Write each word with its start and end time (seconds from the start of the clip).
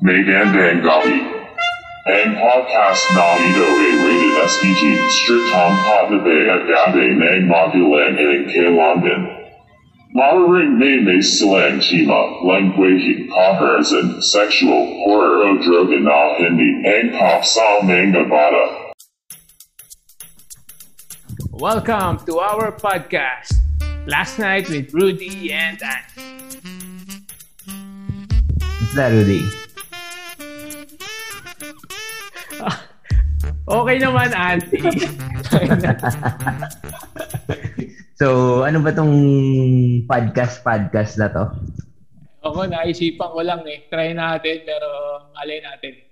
Magandang 0.00 0.80
Gabi. 0.80 1.20
Ang 2.08 2.32
podcast 2.40 3.04
Nalito 3.12 3.68
A 3.68 3.88
rated 4.00 4.32
SPG 4.48 4.82
strict 5.12 5.52
Hong 5.52 5.76
Patabe 5.76 6.48
at 6.48 6.64
Gabe 6.64 7.20
Nang 7.20 7.44
Magulang 7.44 8.16
and 8.16 8.48
Kailangan. 8.48 9.22
Maring 10.16 10.80
may 10.80 11.04
may 11.04 11.20
silang 11.20 11.84
chima, 11.84 12.16
language, 12.40 13.28
comparison, 13.28 14.24
sexual, 14.24 14.88
horror 15.04 15.44
o 15.44 15.60
droga 15.60 16.00
na 16.00 16.32
hindi, 16.40 16.80
ang 16.80 17.20
pop 17.20 17.44
sa 17.44 17.84
mga 17.84 18.24
bata. 18.24 18.96
Welcome 21.52 22.24
to 22.24 22.40
our 22.40 22.72
podcast. 22.72 23.52
Last 24.08 24.40
night 24.40 24.64
with 24.72 24.96
Rudy 24.96 25.52
and 25.52 25.76
Anne. 25.84 26.08
What's 28.80 28.96
that, 28.96 29.12
Rudy? 29.12 29.44
Okay 33.70 33.96
naman, 34.02 34.28
Auntie. 34.34 34.82
So, 38.20 38.60
ano 38.68 38.84
ba 38.84 38.92
tong 38.92 39.16
podcast-podcast 40.04 41.16
na 41.16 41.32
to? 41.32 41.44
Ako, 42.44 42.68
naisipan 42.68 43.32
ko 43.32 43.40
lang 43.40 43.64
eh. 43.64 43.88
Try 43.88 44.12
natin, 44.12 44.60
pero 44.68 44.84
malay 45.32 45.64
natin. 45.64 46.04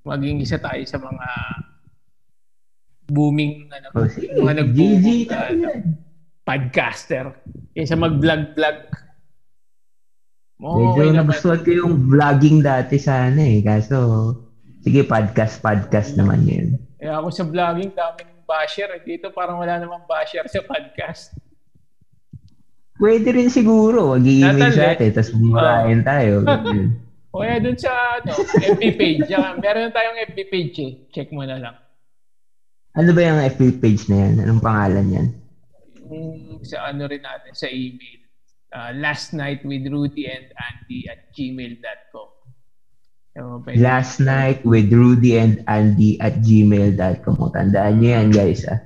Maging 0.00 0.40
isa 0.40 0.56
tayo 0.56 0.80
sa 0.88 0.96
mga 0.96 1.28
booming, 3.12 3.68
ano, 3.68 3.86
Oh, 3.92 4.08
sige. 4.08 4.32
mga 4.32 4.64
GG 4.64 4.64
nag-boom 4.64 5.28
na, 5.28 5.38
ano, 5.44 5.68
podcaster. 6.40 7.24
Yung 7.76 7.84
sa 7.84 8.00
mag-vlog-vlog. 8.00 8.78
Oo, 10.56 10.72
Medyo 10.72 10.88
okay 10.96 11.08
nagustuhan 11.12 11.60
ko 11.60 11.70
yung 11.84 11.94
vlogging 12.08 12.64
dati 12.64 12.96
sana 12.96 13.44
eh. 13.44 13.60
Kaso, 13.60 14.32
sige, 14.86 15.02
podcast-podcast 15.02 16.14
naman 16.14 16.46
yun. 16.46 16.78
Eh, 17.02 17.10
ako 17.10 17.34
sa 17.34 17.42
vlogging, 17.42 17.90
daming 17.90 18.30
basher. 18.46 18.86
Eh, 18.94 19.02
Dito 19.02 19.34
parang 19.34 19.58
wala 19.58 19.82
namang 19.82 20.06
basher 20.06 20.46
sa 20.46 20.62
podcast. 20.62 21.34
Pwede 22.94 23.34
rin 23.34 23.50
siguro. 23.50 24.14
Mag-i-email 24.14 24.78
eh. 24.78 24.94
atin, 24.94 25.10
tapos 25.10 25.34
bumarahin 25.34 26.06
tayo. 26.06 26.40
Ganun. 26.46 27.02
O 27.34 27.42
kaya 27.42 27.58
dun 27.58 27.76
sa 27.76 28.22
ano, 28.22 28.30
FB 28.78 28.82
page. 28.94 29.26
Meron 29.58 29.90
tayong 29.90 30.18
FB 30.32 30.38
page 30.48 30.76
eh. 30.80 30.92
Check 31.10 31.34
mo 31.34 31.42
na 31.42 31.58
lang. 31.58 31.76
ano 32.96 33.10
ba 33.12 33.20
yung 33.20 33.44
FB 33.58 33.82
page 33.82 34.08
na 34.08 34.16
yan? 34.24 34.34
Anong 34.40 34.62
pangalan 34.62 35.06
yan? 35.12 35.28
Sa 36.64 36.88
ano 36.88 37.10
rin 37.10 37.20
natin, 37.20 37.52
sa 37.52 37.68
email. 37.68 38.22
Uh, 38.70 38.94
last 38.96 39.34
night 39.34 39.60
with 39.66 39.84
Rudy 39.84 40.30
and 40.30 40.48
Andy 40.56 41.10
at 41.10 41.28
gmail.com. 41.36 42.35
Pwede- 43.36 43.78
Last 43.78 44.18
night 44.18 44.64
with 44.64 44.88
Rudy 44.88 45.36
and 45.36 45.60
Andy 45.68 46.16
at 46.18 46.40
gmail.com. 46.40 47.36
Tandaan 47.52 48.00
nyo 48.00 48.08
yan, 48.08 48.28
guys. 48.32 48.64
Ah. 48.64 48.80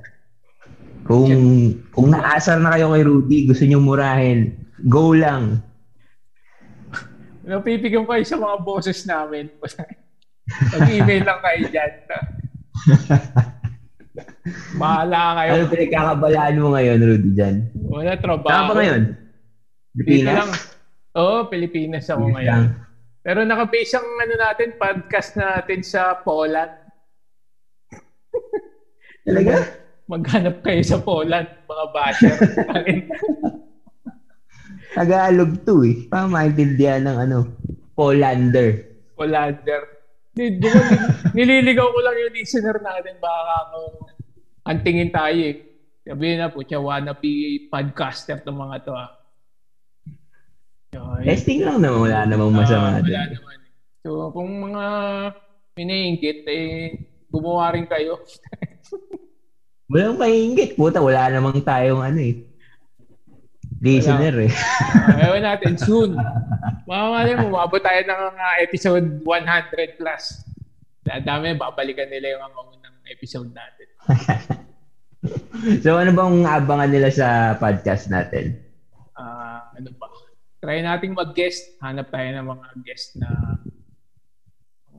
Kung, 1.07 1.31
kung 1.91 2.11
naasar 2.11 2.59
na 2.59 2.75
kayo 2.75 2.91
kay 2.91 3.03
Rudy, 3.03 3.39
gusto 3.47 3.63
nyo 3.63 3.79
murahin, 3.79 4.59
go 4.87 5.15
lang. 5.15 5.63
Napipigyan 7.43 8.07
kayo 8.07 8.23
sa 8.23 8.37
mga 8.37 8.57
boses 8.63 9.07
namin. 9.07 9.51
Mag-email 10.75 11.23
lang 11.23 11.41
kayo 11.41 11.63
dyan. 11.67 11.93
Bahala 14.77 15.23
kayo. 15.39 15.51
Ano 15.55 15.65
pinagkakabalaan 15.71 16.55
mo 16.59 16.69
ngayon, 16.75 16.99
Rudy, 16.99 17.31
dyan? 17.35 17.57
Wala 17.87 18.19
trabaho. 18.19 18.51
Saan 18.51 18.67
ba 18.67 18.75
ngayon? 18.75 19.03
Dito 19.91 20.07
Pilipinas? 20.07 20.35
lang. 20.35 20.51
Oo, 21.13 21.37
Pilipinas 21.47 22.05
ako 22.07 22.25
Pilipinas 22.25 22.35
ngayon. 22.35 22.51
lang. 22.51 22.65
Pero 23.21 23.45
nakabase 23.45 24.01
ang 24.01 24.09
ano 24.09 24.35
natin, 24.41 24.81
podcast 24.81 25.37
natin 25.37 25.85
sa 25.85 26.17
Poland. 26.25 26.73
Talaga? 29.29 29.77
Maghanap 30.09 30.65
kayo 30.65 30.83
sa 30.83 30.99
Poland, 31.05 31.49
mga 31.69 31.87
basher. 31.93 32.37
Tagalog 34.97 35.63
to 35.63 35.87
eh. 35.87 36.09
Para 36.09 36.27
maintindihan 36.27 37.05
ng 37.05 37.19
ano, 37.29 37.39
Polander. 37.93 38.89
Polander. 39.15 39.83
Nililigaw 41.37 41.89
ko 41.93 42.01
lang 42.01 42.17
yung 42.17 42.35
listener 42.35 42.81
natin. 42.81 43.21
Baka 43.21 43.55
ako, 43.69 43.79
antingin 44.65 45.13
tayo 45.13 45.37
eh. 45.37 45.57
Sabihin 46.09 46.41
na 46.41 46.49
po, 46.49 46.65
siya 46.65 46.81
wannabe 46.81 47.69
podcaster 47.69 48.41
ng 48.41 48.57
mga 48.57 48.77
to 48.89 48.97
ah. 48.97 49.20
Yun. 50.91 51.23
Testing 51.23 51.61
lang 51.63 51.79
naman, 51.79 52.11
wala 52.11 52.27
namang 52.27 52.53
masama 52.55 52.99
wala 52.99 53.07
doon. 53.07 53.29
naman. 53.31 53.59
So, 54.01 54.11
kung 54.35 54.51
mga 54.71 54.85
iniinggit, 55.79 56.39
eh, 56.51 56.99
gumawa 57.31 57.73
rin 57.77 57.87
kayo. 57.87 58.19
Walang 59.91 60.23
paingit. 60.23 60.79
Puta, 60.79 61.03
wala 61.03 61.31
namang 61.31 61.63
tayong 61.67 61.99
ano 61.99 62.21
eh. 62.23 62.47
Listener 63.81 64.47
eh. 64.47 64.53
Uh, 64.53 65.31
ewan 65.31 65.43
natin, 65.43 65.75
soon. 65.75 66.15
Mamamali 66.91 67.33
mo, 67.39 67.59
mabot 67.59 67.81
tayo 67.81 68.03
ng 68.03 68.23
uh, 68.35 68.57
episode 68.61 69.07
100 69.25 69.99
plus. 69.99 70.47
Dami, 71.07 71.57
babalikan 71.57 72.07
nila 72.07 72.37
yung 72.39 72.43
mga 72.45 72.61
unang 72.77 72.97
episode 73.09 73.51
natin. 73.51 73.89
so 75.83 75.97
ano 75.97 76.11
bang 76.13 76.37
abangan 76.45 76.91
nila 76.93 77.09
sa 77.11 77.57
podcast 77.57 78.13
natin? 78.13 78.59
Ah, 79.17 79.71
ano 79.75 79.91
ba? 79.97 80.10
Try 80.61 80.85
nating 80.85 81.17
mag-guest. 81.17 81.81
Hanap 81.81 82.13
tayo 82.13 82.29
ng 82.31 82.47
mga 82.47 82.67
guest 82.85 83.17
na 83.17 83.29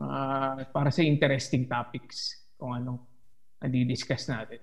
ah, 0.01 0.57
para 0.67 0.89
sa 0.89 1.05
interesting 1.05 1.69
topics 1.69 2.49
kung 2.57 2.73
anong 2.73 2.97
nadi-discuss 3.61 4.25
natin. 4.25 4.57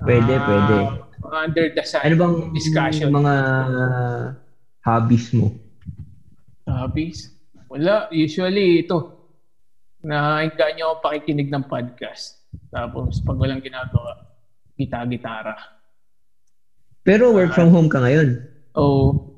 Pwede, 0.00 0.32
Ah, 0.32 0.44
pwede. 0.48 0.76
Under 1.20 1.64
the 1.68 1.84
sun 1.84 2.00
Ano 2.00 2.16
bang 2.16 2.36
discussion. 2.56 3.12
mga 3.12 3.34
hobbies 4.80 5.36
mo? 5.36 5.52
Hobbies? 6.64 7.36
Wala. 7.68 8.08
Usually, 8.08 8.80
ito. 8.80 9.20
Nainggan 10.00 10.80
niyo 10.80 10.96
ako 10.96 11.04
pakikinig 11.04 11.52
ng 11.52 11.68
podcast. 11.68 12.40
Tapos, 12.72 13.20
pag 13.20 13.36
walang 13.36 13.60
ginagawa, 13.60 14.16
gita-gitara. 14.74 15.52
Pero 17.04 17.36
work 17.36 17.52
from 17.52 17.68
home 17.68 17.92
ka 17.92 18.00
ngayon. 18.00 18.40
Oh. 18.72 19.29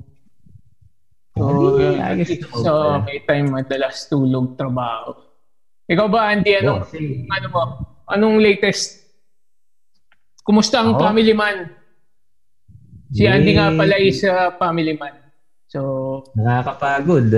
So, 1.33 1.49
Hindi, 1.49 1.65
uh, 1.81 1.97
I 1.97 2.11
guess 2.21 2.29
so, 2.61 2.73
may 3.01 3.17
time 3.25 3.49
madalas 3.49 4.05
tulog, 4.05 4.53
trabaho. 4.53 5.17
Ikaw 5.89 6.05
ba, 6.05 6.29
Andy, 6.29 6.53
ano, 6.61 6.79
Oh, 6.79 6.85
sige. 6.85 7.25
ano 7.25 7.47
mo? 7.49 7.61
Anong 8.05 8.37
latest? 8.37 9.01
Kumusta 10.45 10.85
ang 10.85 10.93
Ako? 10.93 11.09
family 11.09 11.33
man? 11.33 11.73
Si 13.09 13.25
Andy 13.25 13.57
nga 13.57 13.73
pala 13.73 13.97
is 13.97 14.21
a 14.25 14.53
family 14.61 14.93
man. 14.93 15.13
So, 15.69 16.21
Nakakapagod. 16.37 17.29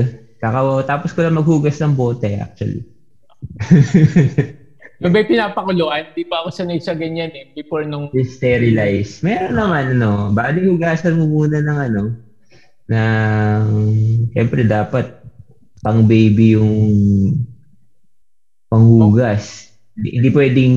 Kaka 0.44 0.60
tapos 0.84 1.16
ko 1.16 1.24
lang 1.24 1.40
maghugas 1.40 1.80
ng 1.80 1.96
bote 1.96 2.36
actually. 2.36 2.84
yung 5.04 5.12
ba'y 5.14 5.28
pinapakuluan? 5.28 6.12
Di 6.12 6.28
pa 6.28 6.44
ako 6.44 6.52
sanay 6.52 6.80
sa 6.84 6.96
ganyan 6.96 7.32
eh. 7.32 7.48
Before 7.56 7.88
nung 7.88 8.12
sterilize. 8.12 9.24
Meron 9.24 9.56
naman 9.56 9.96
ano, 9.96 10.32
bali 10.36 10.68
hugasan 10.68 11.16
mo 11.16 11.28
muna 11.28 11.64
ng 11.64 11.80
ano 11.92 12.02
ng 12.86 13.64
siyempre 14.32 14.62
dapat 14.66 15.22
pang 15.82 16.06
baby 16.06 16.58
yung 16.58 16.74
panghugas. 18.70 19.74
Hindi, 19.96 20.10
hindi 20.20 20.30
pwedeng 20.34 20.76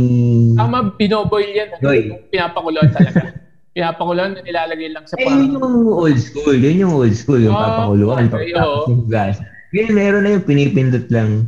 Tama, 0.55 0.79
binoboil 0.95 1.51
yan. 1.51 1.69
Goy. 1.83 2.15
Yung 2.15 2.23
Pinapakuluan 2.31 2.91
talaga. 2.95 3.35
pinapakuluan, 3.79 4.35
nilalagay 4.43 4.91
lang 4.91 5.07
sa 5.07 5.15
eh, 5.19 5.27
parang... 5.27 5.39
yun 5.47 5.55
yung 5.55 5.87
old 5.87 6.19
school. 6.19 6.57
Yun 6.59 6.83
yung 6.83 6.95
old 6.99 7.15
school. 7.15 7.39
Yung 7.39 7.55
Oh, 7.55 7.95
okay, 7.95 8.27
Pagkatapos 8.27 8.59
oo. 8.59 8.91
yung 8.91 9.01
hugas. 9.07 9.37
Ngayon, 9.71 9.93
meron 9.95 10.23
na 10.27 10.35
yung 10.35 10.47
pinipindot 10.47 11.07
lang. 11.15 11.47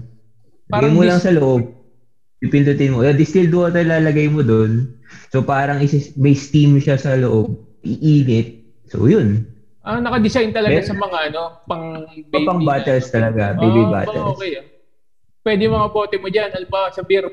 Lagay 0.70 0.70
Parang 0.70 0.92
mo 0.94 1.02
dis- 1.02 1.10
lang 1.10 1.20
sa 1.22 1.34
loob. 1.34 1.62
Pipindutin 2.40 2.94
mo. 2.94 3.02
Yung 3.04 3.18
distilled 3.18 3.52
water 3.52 3.84
lalagay 3.84 4.30
mo 4.30 4.40
doon. 4.46 4.94
So, 5.34 5.42
parang 5.42 5.82
isis, 5.82 6.14
may 6.16 6.32
steam 6.38 6.78
siya 6.78 6.96
sa 6.96 7.18
loob. 7.18 7.52
Iinit. 7.82 8.62
So, 8.88 9.10
yun. 9.10 9.44
Ah, 9.80 9.96
naka-design 9.96 10.50
talaga 10.50 10.76
Meron- 10.76 10.86
sa 10.86 10.96
mga 10.98 11.18
ano, 11.26 11.42
pang 11.64 11.84
Pa 12.04 12.12
baby. 12.30 12.44
pang 12.44 12.60
na- 12.60 12.68
bottles 12.68 13.06
talaga. 13.08 13.42
Baby 13.54 13.80
Ah, 13.80 13.90
bottles. 13.90 14.28
Okay 14.34 14.52
ah. 14.54 14.66
Pwede 15.40 15.62
mga 15.66 15.88
bote 15.88 16.16
mo 16.16 16.28
dyan, 16.28 16.52
alba 16.52 16.92
sa 16.92 17.00
beer. 17.00 17.24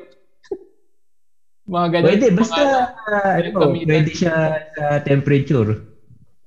mga 1.67 1.87
ganun. 1.91 2.07
Pwede. 2.07 2.25
mga 2.25 2.39
Basta, 2.39 2.61
ano. 2.61 2.77
uh, 3.05 3.31
ano, 3.35 3.47
gamitan. 3.61 3.87
pwede 3.89 4.11
siya 4.13 4.35
sa 4.71 4.85
temperature. 5.03 5.83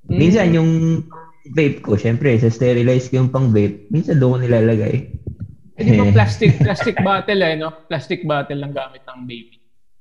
Mm. 0.08 0.17
Minsan, 0.17 0.49
yung 0.50 0.70
vape 1.47 1.85
ko, 1.85 1.93
syempre, 1.94 2.32
sa 2.35 2.49
sterilize 2.49 3.06
ko 3.06 3.20
yung 3.20 3.29
pang 3.29 3.53
vape, 3.53 3.85
minsan 3.91 4.17
doon 4.17 4.32
ko 4.32 4.49
nilalagay. 4.49 5.12
Eh, 5.76 5.82
di 5.82 5.93
ba 5.94 6.08
plastic, 6.17 6.56
plastic 6.56 6.96
bottle 6.99 7.37
eh, 7.38 7.55
no? 7.55 7.85
Plastic 7.85 8.25
bottle 8.25 8.56
lang 8.58 8.73
gamit 8.73 9.05
ng 9.05 9.20
baby. 9.23 9.60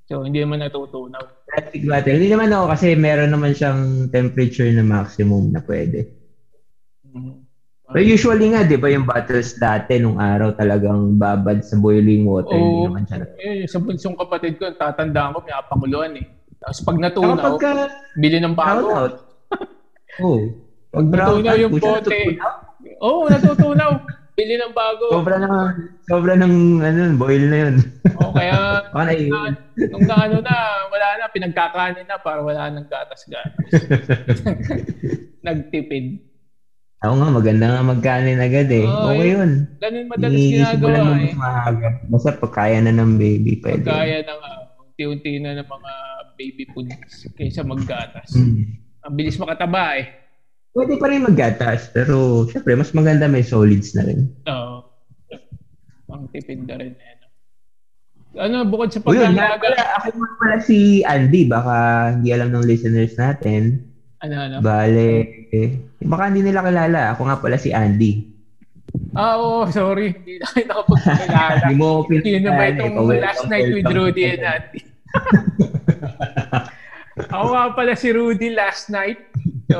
So, 0.09 0.25
hindi 0.25 0.41
naman 0.41 0.65
natutunaw. 0.65 1.21
Plastic 1.45 1.85
bottle. 1.85 2.17
Hindi 2.17 2.33
naman 2.33 2.49
ako 2.49 2.65
kasi 2.73 2.97
meron 2.97 3.29
naman 3.29 3.53
siyang 3.53 4.09
temperature 4.09 4.65
na 4.73 4.81
maximum 4.81 5.53
na 5.53 5.61
pwede. 5.69 6.09
Mhm. 7.05 7.45
Pero 7.89 8.05
usually 8.05 8.49
nga, 8.53 8.65
di 8.65 8.77
ba 8.77 8.89
yung 8.89 9.05
battles 9.05 9.53
dati 9.57 10.01
nung 10.01 10.17
araw 10.17 10.57
talagang 10.57 11.13
babad 11.17 11.61
sa 11.61 11.77
boiling 11.77 12.25
water. 12.25 12.57
hindi 12.57 12.85
Oo. 12.85 12.87
naman 12.89 13.05
siya. 13.05 13.25
Eh, 13.37 13.69
sa 13.69 13.77
bunsong 13.77 14.17
kapatid 14.17 14.57
ko, 14.57 14.73
tatandaan 14.73 15.37
ko, 15.37 15.45
pinapakuluan 15.45 16.17
eh. 16.17 16.25
Tapos 16.57 16.79
pag 16.85 16.97
natunaw, 16.97 17.45
pagka 17.53 17.69
bili 18.17 18.37
ng 18.41 18.57
bago. 18.57 18.89
out, 18.89 19.13
oh, 20.25 20.41
pag 20.89 21.05
natunaw 21.05 21.53
yung 21.53 21.73
bote. 21.77 22.21
Oo, 22.97 23.25
oh, 23.25 23.29
natutunaw. 23.29 23.93
Bili 24.39 24.55
ng 24.55 24.71
bago. 24.71 25.11
Sobra 25.11 25.35
na, 25.35 25.75
sobra 26.07 26.33
ng 26.39 26.79
ano, 26.79 27.01
boil 27.19 27.43
na 27.51 27.57
yun. 27.67 27.75
O 28.23 28.31
kaya, 28.31 28.87
Baka 28.87 29.03
na 29.03 29.13
na, 29.19 29.39
nung 29.91 30.07
na 30.07 30.15
ano 30.15 30.37
na, 30.39 30.55
wala 30.87 31.07
na, 31.19 31.25
pinagkakanin 31.27 32.07
na 32.07 32.15
para 32.15 32.39
wala 32.39 32.71
nang 32.71 32.87
gatas-gatas. 32.87 33.67
Nagtipid. 35.45 36.23
Ako 36.99 37.13
nga, 37.15 37.29
maganda 37.31 37.65
nga 37.71 37.83
magkanin 37.83 38.43
agad 38.43 38.67
eh. 38.71 38.83
Oo, 38.83 39.15
okay 39.15 39.27
yun. 39.31 39.51
Ganun 39.79 40.07
madalas 40.11 40.35
lang 40.35 40.51
ginagawa 40.51 40.89
ng 40.91 41.07
eh. 41.07 41.23
mas 41.31 41.35
maaga. 41.39 41.87
Basta 42.11 42.29
pagkaya 42.35 42.77
na 42.83 42.91
ng 42.95 43.15
baby, 43.15 43.59
pwede. 43.63 43.87
Pagkaya 43.87 44.17
na 44.23 44.33
nga, 44.35 44.51
unti-unti 44.83 45.31
na 45.39 45.51
ng 45.59 45.67
mga 45.67 45.91
baby 46.35 46.63
foods 46.71 46.95
kaysa 47.39 47.63
maggatas. 47.63 48.35
Hmm. 48.35 48.83
Ang 49.03 49.13
bilis 49.15 49.39
makataba 49.39 49.95
eh. 49.95 50.07
Pwede 50.69 51.01
pa 51.01 51.09
rin 51.09 51.25
maggatas, 51.25 51.89
pero 51.89 52.45
syempre, 52.45 52.77
mas 52.77 52.93
maganda 52.93 53.25
may 53.25 53.41
solids 53.41 53.97
na 53.97 54.05
rin. 54.05 54.29
Oo. 54.45 54.85
Ang 56.09 56.29
tipid 56.29 56.65
na 56.65 56.77
rin. 56.77 56.93
eh, 56.93 57.13
no? 57.17 57.27
Ano, 58.37 58.57
bukod 58.69 58.93
sa 58.93 59.01
yun, 59.01 59.33
paglalaga, 59.33 59.57
pala, 59.57 59.83
ako 59.97 60.09
nga 60.13 60.31
pala 60.37 60.57
si 60.61 61.01
Andy, 61.01 61.49
baka 61.49 61.75
hindi 62.13 62.29
alam 62.29 62.53
ng 62.53 62.65
listeners 62.69 63.17
natin. 63.17 63.81
ano, 64.21 64.35
ano? 64.37 64.55
Bale, 64.61 65.09
eh, 65.49 65.69
baka 66.05 66.29
hindi 66.29 66.45
nila 66.45 66.61
kilala. 66.61 67.17
Ako 67.17 67.21
nga 67.25 67.37
pala 67.41 67.57
si 67.57 67.73
Andy. 67.73 68.29
Ah, 69.13 69.37
oo, 69.37 69.65
sorry. 69.69 70.13
Hindi 70.13 70.41
na 70.41 70.45
kayo 70.49 70.65
nakapagpakilala. 70.69 71.61
Hindi 71.65 71.75
mo 71.77 71.85
ako 71.89 72.01
Sino 72.01 72.09
ba 72.09 72.21
pinagkala, 72.21 72.69
itong 72.73 73.09
eh. 73.09 73.21
Last 73.21 73.45
night 73.49 73.69
with. 73.69 73.85
Rudy 73.89 74.23
and 74.25 74.43
Andy? 74.45 74.79
Ako 77.29 77.45
nga 77.51 77.65
pala 77.75 77.93
si 77.93 78.09
Rudy 78.09 78.49
last 78.55 78.87
night. 78.89 79.28
So, 79.69 79.79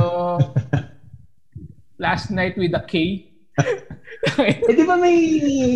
last 1.98 2.30
night 2.30 2.56
with 2.56 2.72
a 2.72 2.84
K. 2.84 3.26
Eh, 4.36 4.56
di 4.66 4.84
ba 4.84 4.96
may 4.96 5.16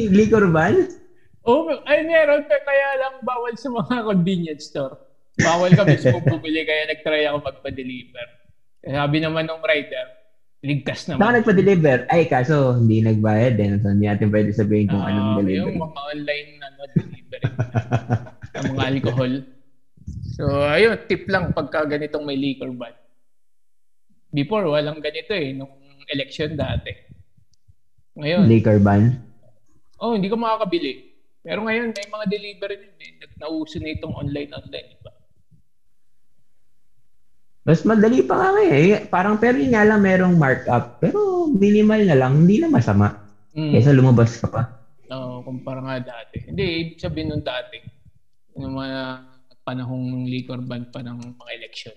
liquor 0.07 0.47
ban? 0.47 0.73
oh, 1.43 1.69
ay 1.83 2.01
meron 2.01 2.41
pa 2.43 2.57
kaya 2.57 2.89
lang 2.97 3.15
bawal 3.21 3.53
sa 3.53 3.69
mga 3.69 4.03
convenience 4.03 4.67
store. 4.67 4.95
Bawal 5.35 5.69
kami 5.71 5.97
sa 5.97 6.15
bumili 6.15 6.63
kaya 6.63 6.87
nag-try 6.87 7.25
ako 7.25 7.43
magpa-deliver. 7.43 8.27
Eh, 8.81 8.91
Sabi 8.91 9.17
naman 9.19 9.45
ng 9.45 9.61
rider, 9.61 10.05
ligtas 10.61 11.05
naman. 11.05 11.35
nagpa-deliver. 11.35 12.07
Ay, 12.07 12.25
kaso 12.25 12.73
hindi 12.73 13.01
nagbayad 13.01 13.53
din. 13.53 13.77
So, 13.77 13.91
hindi 13.91 14.07
natin 14.07 14.29
pwede 14.29 14.49
sabihin 14.51 14.87
kung 14.87 14.99
Ah, 14.99 15.09
anong 15.09 15.27
yung 15.29 15.39
delivery. 15.45 15.77
mga 15.77 16.01
online 16.07 16.49
ano, 16.59 16.81
delivery 16.89 17.45
ng 18.55 18.65
mga 18.71 18.83
alcohol. 18.87 19.33
So, 20.33 20.43
ayun, 20.63 20.95
tip 21.05 21.27
lang 21.27 21.51
pagka 21.51 21.85
ganitong 21.87 22.23
may 22.23 22.35
liquor 22.35 22.71
ban. 22.71 22.95
Before, 24.33 24.65
walang 24.65 24.97
ganito 24.97 25.29
eh, 25.37 25.53
nung 25.53 25.69
election 26.09 26.57
dati. 26.57 26.89
Ngayon, 28.17 28.49
Liquor 28.49 28.81
ban. 28.81 29.13
oh, 30.01 30.17
hindi 30.17 30.27
ka 30.27 30.37
makakabili. 30.37 31.13
Pero 31.43 31.61
ngayon, 31.67 31.93
may 31.93 32.07
mga 32.09 32.25
delivery 32.31 32.75
din 32.97 33.19
eh. 33.21 33.29
Nauso 33.37 33.77
na 33.77 33.93
itong 33.93 34.15
online-online. 34.15 34.89
Diba? 34.95 35.11
Mas 37.63 37.83
madali 37.83 38.23
pa 38.23 38.35
nga 38.35 38.63
eh. 38.63 39.03
Parang 39.07 39.35
pero 39.35 39.59
yun 39.59 39.75
nga 39.75 39.83
lang 39.83 39.99
merong 39.99 40.35
markup. 40.39 41.03
Pero 41.03 41.47
minimal 41.51 42.07
na 42.07 42.15
lang. 42.15 42.43
Hindi 42.43 42.63
na 42.63 42.71
masama. 42.71 43.27
Mm. 43.53 43.71
Kesa 43.75 43.91
lumabas 43.91 44.39
ka 44.39 44.47
pa. 44.47 44.61
Oo, 45.11 45.43
kumpara 45.43 45.83
nga 45.83 46.15
dati. 46.15 46.47
Hindi, 46.47 46.63
ibig 46.63 46.99
sabihin 47.03 47.29
nung 47.29 47.45
dati, 47.45 47.77
yung 48.55 48.73
mga 48.73 49.21
panahong 49.67 50.25
liquor 50.25 50.63
ban 50.63 50.87
pa 50.89 51.03
ng 51.03 51.37
mga 51.37 51.51
election. 51.59 51.95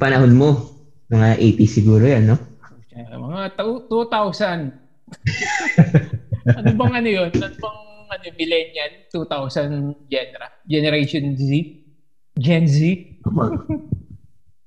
Panahon 0.00 0.32
mo. 0.32 0.77
Mga 1.08 1.28
80 1.38 1.64
siguro 1.66 2.04
yan, 2.04 2.24
no? 2.26 2.36
Mga 2.92 3.56
tau- 3.56 3.84
2,000. 4.04 4.72
ano 6.50 6.68
bang 6.70 6.92
ano 6.94 7.08
yun? 7.08 7.30
Ano 7.32 7.54
bang 7.54 7.78
ano, 8.10 8.26
millennial? 8.34 8.90
2000 9.08 9.96
genera? 10.06 10.52
Generation 10.64 11.32
Z? 11.34 11.48
Gen 12.36 12.64
Z? 12.64 12.78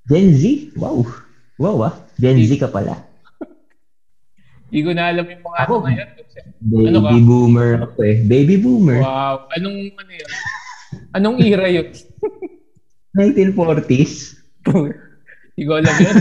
Gen 0.04 0.28
Z? 0.34 0.42
Wow. 0.76 1.06
Wow 1.56 1.78
ah. 1.84 1.94
Gen 2.18 2.42
Z 2.42 2.58
ka 2.58 2.68
pala. 2.68 2.98
Hindi 4.66 4.82
ko 4.82 4.92
na 4.92 5.12
alam 5.12 5.28
yung 5.28 5.44
mga 5.44 5.58
Ako. 5.62 5.74
ano 5.76 5.84
ngayon. 5.86 6.08
Baby 6.62 6.88
Ano 6.88 7.00
ka? 7.02 7.10
boomer 7.20 7.70
ako 7.82 7.98
eh. 8.02 8.18
Baby 8.24 8.56
boomer. 8.56 9.00
Wow. 9.00 9.36
Anong 9.52 9.78
ano 9.92 10.12
yun? 10.12 10.32
Anong 11.12 11.38
era 11.40 11.68
yun? 11.68 11.88
1940s. 13.20 14.40
Hindi 15.62 15.70
ko 15.70 15.78
alam 15.78 15.94
yun. 15.94 16.18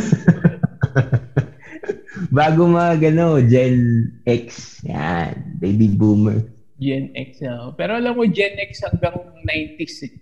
Bago 2.37 2.69
mag 2.69 3.00
ano, 3.00 3.40
Gen 3.40 4.04
X. 4.28 4.76
Yan. 4.84 5.56
Baby 5.56 5.96
boomer. 5.96 6.44
Gen 6.76 7.08
X. 7.16 7.40
ah. 7.48 7.72
Pero 7.72 7.96
alam 7.96 8.20
mo, 8.20 8.28
Gen 8.28 8.60
X 8.60 8.84
hanggang 8.84 9.16
90s 9.48 10.04
eh. 10.04 10.12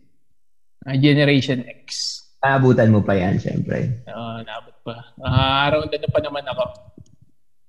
Ah, 0.86 0.94
Generation 0.94 1.66
X. 1.66 2.14
Naabutan 2.46 2.94
mo 2.94 3.02
pa 3.02 3.18
yan, 3.18 3.42
syempre. 3.42 4.06
Ah, 4.06 4.38
naabot 4.46 4.78
pa. 4.86 5.02
Ah, 5.18 5.66
around 5.66 5.90
ano 5.90 6.08
pa 6.14 6.20
naman 6.22 6.46
ako? 6.54 6.64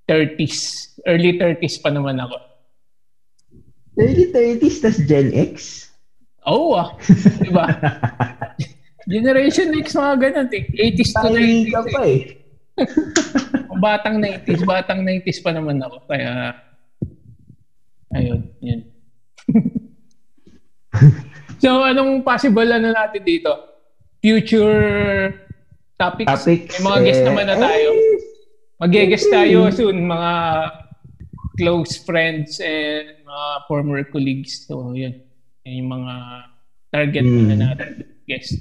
30s. 0.06 1.02
Early 1.10 1.34
30s 1.42 1.82
pa 1.82 1.90
naman 1.90 2.22
ako. 2.22 2.38
Early 3.98 4.30
30s, 4.30 4.86
tas 4.86 5.02
Gen 5.02 5.34
X? 5.34 5.90
Oo 6.46 6.78
ah. 6.78 6.94
Diba? 7.42 7.66
Generation 9.10 9.68
X 9.76 9.92
mga 9.92 10.16
ganun. 10.22 10.48
eh. 10.52 10.64
80s 10.70 11.12
to 11.12 11.28
Tiny 11.28 11.66
90s. 11.66 11.68
ka 11.68 11.82
pa 11.90 12.02
eh. 12.06 12.14
eh. 12.14 12.22
Batang 13.80 14.16
90s. 14.20 14.62
Batang 14.64 15.02
90s 15.02 15.40
pa 15.42 15.50
naman 15.50 15.82
ako. 15.82 15.98
Kaya, 16.06 16.54
ayun. 18.14 18.42
Yun. 18.60 18.82
so, 21.64 21.82
anong 21.82 22.22
possible 22.22 22.66
ano 22.66 22.92
natin 22.92 23.24
dito? 23.24 23.52
Future 24.20 25.32
topics? 25.96 26.30
Topics. 26.30 26.74
May 26.76 26.84
mga 26.86 27.00
guest 27.04 27.22
eh, 27.22 27.26
naman 27.26 27.46
na 27.48 27.58
tayo. 27.58 27.88
eh, 27.90 28.18
Mag-guest 28.80 29.28
tayo 29.28 29.60
soon, 29.70 30.08
mga 30.08 30.32
close 31.58 32.00
friends 32.00 32.60
and 32.60 33.20
mga 33.20 33.48
former 33.68 34.04
colleagues. 34.06 34.64
So, 34.64 34.94
yun. 34.94 35.20
Yan 35.66 35.74
yung 35.78 35.92
mga 35.92 36.14
target 36.90 37.24
Hmm. 37.24 37.48
na 37.48 37.56
natin 37.60 37.90
guest. 38.24 38.56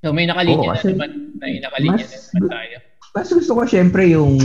So, 0.00 0.10
may 0.10 0.24
nakalinya 0.24 0.64
Oo, 0.66 0.74
na 0.74 0.82
naman. 0.82 1.10
May 1.36 1.60
nakalinya 1.60 1.96
na 1.98 2.08
mas- 2.08 2.30
naman 2.30 2.48
tayo. 2.48 2.76
Mas 3.10 3.28
gusto 3.28 3.52
ko 3.52 3.62
syempre 3.64 4.02
yung 4.08 4.38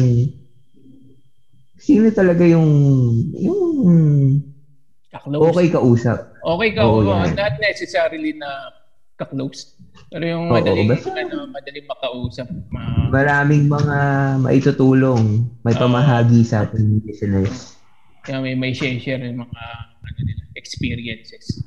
sino 1.78 2.10
talaga 2.10 2.44
yung 2.44 2.68
yung 3.32 3.62
Kaklose. 5.08 5.48
okay 5.48 5.68
kausap. 5.70 6.18
Okay 6.36 6.70
ka. 6.72 6.82
Oo, 6.84 7.06
yan. 7.06 7.32
not 7.34 7.56
necessarily 7.58 8.34
na 8.34 8.74
kaklose. 9.16 9.80
Pero 10.10 10.24
yung 10.26 10.46
Oo, 10.46 10.56
madaling, 10.56 10.90
basta- 10.90 11.14
ano, 11.14 11.48
madaling 11.48 11.88
makausap. 11.88 12.48
Ma- 12.68 13.08
Maraming 13.08 13.70
mga 13.70 13.98
maitutulong, 14.42 15.24
may 15.62 15.72
Oo. 15.72 15.80
pamahagi 15.80 16.44
sa 16.44 16.66
ating 16.66 17.00
listeners. 17.02 17.80
Kaya 18.22 18.42
may 18.42 18.58
may 18.58 18.74
share 18.74 18.98
share 18.98 19.22
yung 19.22 19.40
mga 19.40 19.62
ano 20.02 20.20
nila, 20.20 20.44
experiences. 20.56 21.64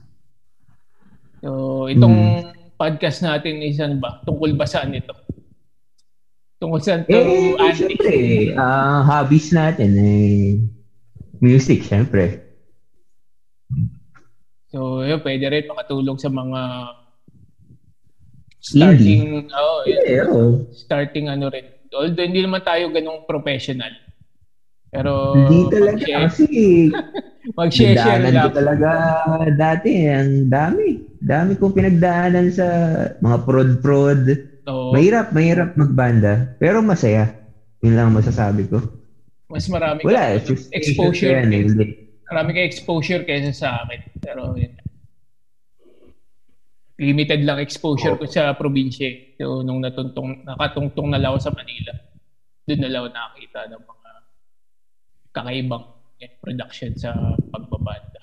So, 1.39 1.49
itong 1.87 2.19
Hmm. 2.43 2.58
Podcast 2.79 3.21
natin 3.21 3.59
is 3.61 3.83
ano 3.83 3.99
ba? 3.99 4.23
Tungkol 4.23 4.55
ba 4.55 4.65
saan 4.65 4.95
ito? 4.95 5.11
Tungkol 6.57 6.81
saan 6.81 7.03
to, 7.05 7.13
Eh, 7.13 7.59
Andy? 7.59 7.75
syempre, 7.77 8.15
ah 8.55 9.03
hobbies 9.03 9.51
natin 9.51 9.91
eh 9.95 10.63
music 11.39 11.83
syempre. 11.83 12.47
So, 14.69 15.01
yun, 15.01 15.23
pwede 15.23 15.49
rin 15.49 15.65
makatulong 15.67 16.21
sa 16.21 16.29
mga 16.29 16.61
starting, 18.61 19.49
oh, 19.49 19.81
yun, 19.87 20.03
Eh, 20.05 20.23
oo. 20.23 20.67
starting 20.75 21.27
ano 21.27 21.49
rin. 21.49 21.65
Although 21.89 22.21
hindi 22.21 22.45
naman 22.45 22.61
tayo 22.61 22.93
ganong 22.93 23.25
professional. 23.25 23.89
Pero 24.89 25.13
Hindi 25.37 25.59
talaga 25.69 25.97
mag-share, 25.99 26.21
kasi 26.25 26.47
mag-share 27.59 27.95
share 27.95 28.19
Pinagdaanan 28.19 28.33
ko 28.33 28.39
lang. 28.41 28.57
talaga 28.57 28.89
dati. 29.53 29.91
Ang 30.07 30.31
dami. 30.49 30.87
Dami 31.19 31.51
kong 31.55 31.75
pinagdaanan 31.75 32.47
sa 32.49 32.67
mga 33.19 33.37
prod-prod. 33.43 34.23
So, 34.63 34.93
Mahirap, 34.93 35.33
mahirap 35.33 35.75
magbanda. 35.75 36.57
Pero 36.57 36.81
masaya. 36.81 37.33
Yun 37.79 37.95
lang 37.95 38.07
ang 38.09 38.17
masasabi 38.17 38.65
ko. 38.67 38.81
mas 39.47 39.65
marami 39.67 40.05
Wala, 40.05 40.37
ka- 40.37 40.53
exposure. 40.71 41.41
Yan, 41.41 41.49
eh. 41.51 41.65
Marami 42.27 42.53
ka 42.53 42.61
exposure 42.63 43.25
kaysa 43.25 43.53
sa 43.55 43.69
akin. 43.81 44.01
Pero 44.19 44.53
yun. 44.55 44.73
Limited 46.99 47.47
lang 47.47 47.57
exposure 47.59 48.19
ko 48.19 48.27
sa 48.27 48.53
probinsya. 48.53 49.07
eh. 49.07 49.17
So, 49.37 49.63
nung 49.63 49.79
natuntong, 49.79 50.43
nakatungtong 50.45 51.09
na 51.09 51.17
lang 51.17 51.33
ako 51.33 51.41
sa 51.41 51.55
Manila, 51.55 51.95
doon 52.65 52.81
na 52.83 52.91
lang 52.91 53.05
nakakita 53.09 53.71
ng 53.71 53.81
mga 53.81 54.11
kakaibang 55.39 55.85
production 56.43 56.93
sa 56.99 57.15
pagbabanda? 57.55 58.19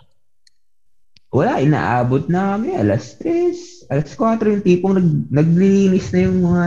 Wala, 1.36 1.60
inaabot 1.60 2.32
na 2.32 2.56
kami. 2.56 2.80
Alas 2.80 3.20
3, 3.20 3.92
alas 3.92 4.16
4 4.16 4.40
yung 4.56 4.64
tipong 4.64 4.94
nag, 4.96 5.10
naglilinis 5.32 6.16
na 6.16 6.20
yung 6.32 6.40
mga 6.48 6.66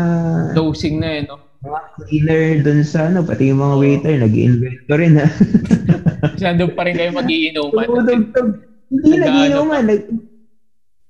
Dosing 0.52 0.97
na 1.00 1.09
eh, 1.09 1.23
no? 1.25 1.40
mga 1.64 1.81
cleaner 1.97 2.43
dun 2.62 2.81
sa 2.85 3.09
ano, 3.09 3.25
pati 3.25 3.50
yung 3.50 3.64
mga 3.64 3.76
waiter, 3.81 4.14
nag-invento 4.21 4.93
rin 4.95 5.19
ha. 5.19 5.26
Nandun 6.45 6.71
pa 6.76 6.85
rin 6.87 6.95
kayo 6.95 7.11
magiinuman. 7.17 7.87
Tumutugtog. 7.88 8.49
Hindi 8.93 9.11
Nag-ano 9.17 9.25
nag-inuman. 9.25 9.85
Nag... 9.88 10.02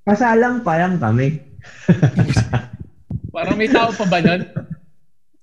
Kasalang 0.09 0.57
pa 0.64 0.75
lang 0.80 0.97
kami. 0.97 1.37
Parang 3.35 3.59
may 3.61 3.68
tao 3.68 3.92
pa 3.92 4.07
ba 4.09 4.25
nun? 4.25 4.40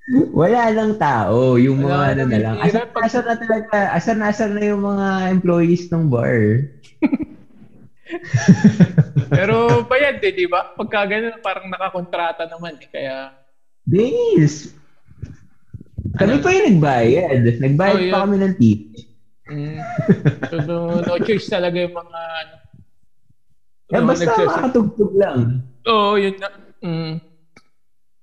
Wala 0.08 0.70
lang 0.70 1.02
tao. 1.02 1.58
Yung 1.58 1.82
mga 1.82 1.98
Wala 1.98 2.14
ano 2.14 2.24
na 2.30 2.38
lang. 2.38 2.56
Asar, 2.62 2.94
pag- 2.94 3.10
asar 3.10 3.24
na 3.26 3.36
talaga. 3.36 3.78
Asar 3.90 4.16
na 4.16 4.30
asar 4.30 4.50
na 4.54 4.62
yung 4.62 4.86
mga 4.86 5.08
employees 5.32 5.90
ng 5.90 6.06
bar. 6.08 6.62
Pero 9.34 9.82
bayad 9.84 10.22
eh, 10.22 10.30
di 10.30 10.46
ba? 10.46 10.62
Pagka 10.72 11.10
ganun, 11.10 11.42
parang 11.42 11.66
nakakontrata 11.68 12.46
naman 12.46 12.78
eh. 12.78 12.88
Kaya, 12.88 13.34
Dennis! 13.82 14.78
Kami 16.16 16.38
Ano? 16.38 16.44
pa 16.46 16.54
yung 16.54 16.68
nagbayad. 16.72 17.42
Nagbayad 17.60 17.98
Oh, 18.00 18.12
pa 18.14 18.20
kami 18.24 18.36
ng 18.40 18.56
tip. 18.56 18.82
mm, 19.46 19.78
so, 20.50 20.56
no, 20.64 20.76
no 21.02 21.18
choice 21.20 21.50
talaga 21.50 21.78
yung 21.78 21.94
mga 21.94 22.20
ano. 22.40 22.56
Eh, 23.86 23.98
yung 23.98 24.06
basta 24.06 24.32
makatugtog 24.38 25.14
lang. 25.14 25.66
Oo, 25.84 26.14
yun 26.16 26.38
na. 26.38 26.50
Mm. 26.80 27.14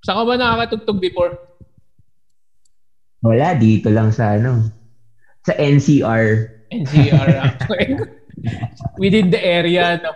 Saan 0.00 0.16
ka 0.16 0.24
ba 0.24 0.34
nakakatugtog 0.34 0.98
before? 0.98 1.34
Wala, 3.22 3.54
dito 3.54 3.88
lang 3.88 4.10
sa 4.10 4.34
ano. 4.34 4.66
Sa 5.46 5.54
NCR. 5.54 6.26
NCR. 6.70 7.28
actually. 7.38 7.94
within 9.02 9.30
the 9.30 9.38
area, 9.38 9.98
no? 10.02 10.10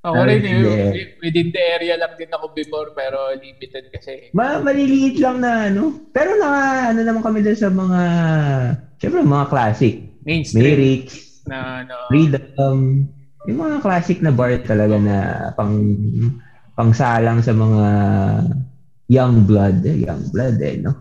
Ako 0.00 0.16
Ah, 0.16 0.24
rin, 0.24 0.40
within 0.40 0.64
the 0.64 0.72
area. 0.72 1.04
within 1.20 1.48
the 1.52 1.62
area 1.76 1.94
lang 2.00 2.12
din 2.16 2.32
ako 2.32 2.56
before, 2.56 2.88
pero 2.96 3.36
limited 3.36 3.92
kasi. 3.92 4.32
Ma 4.32 4.56
maliliit 4.58 5.20
lang 5.20 5.44
na 5.44 5.68
ano. 5.68 5.92
Pero 6.10 6.40
na 6.40 6.48
ano 6.88 7.00
naman 7.04 7.20
kami 7.20 7.44
dun 7.44 7.58
sa 7.58 7.68
mga, 7.68 8.00
syempre 8.96 9.20
mga 9.20 9.46
classic. 9.52 9.94
Mainstream 10.24 10.64
Merix, 10.64 11.04
na, 11.44 11.84
ano, 11.84 11.96
Freedom, 12.08 12.76
yung 13.44 13.58
mga 13.60 13.78
classic 13.80 14.20
na 14.20 14.32
bar 14.32 14.56
talaga 14.64 14.96
na 15.00 15.16
pang 15.52 15.76
pangsalang 16.76 17.44
sa 17.44 17.52
mga 17.52 17.84
young 19.12 19.44
blood. 19.44 19.84
Eh, 19.84 20.08
young 20.08 20.32
blood 20.32 20.56
eh, 20.60 20.80
no? 20.80 20.96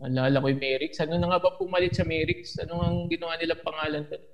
Alala 0.00 0.40
ko 0.40 0.48
yung 0.48 0.62
Merix. 0.62 0.96
Ano 1.04 1.20
na 1.20 1.28
nga 1.28 1.38
ba 1.38 1.52
pumalit 1.52 1.92
sa 1.92 2.08
Merix? 2.08 2.56
Ano 2.56 2.80
ang 2.80 3.04
ginawa 3.06 3.36
nilang 3.36 3.60
pangalan 3.60 4.04
doon? 4.08 4.24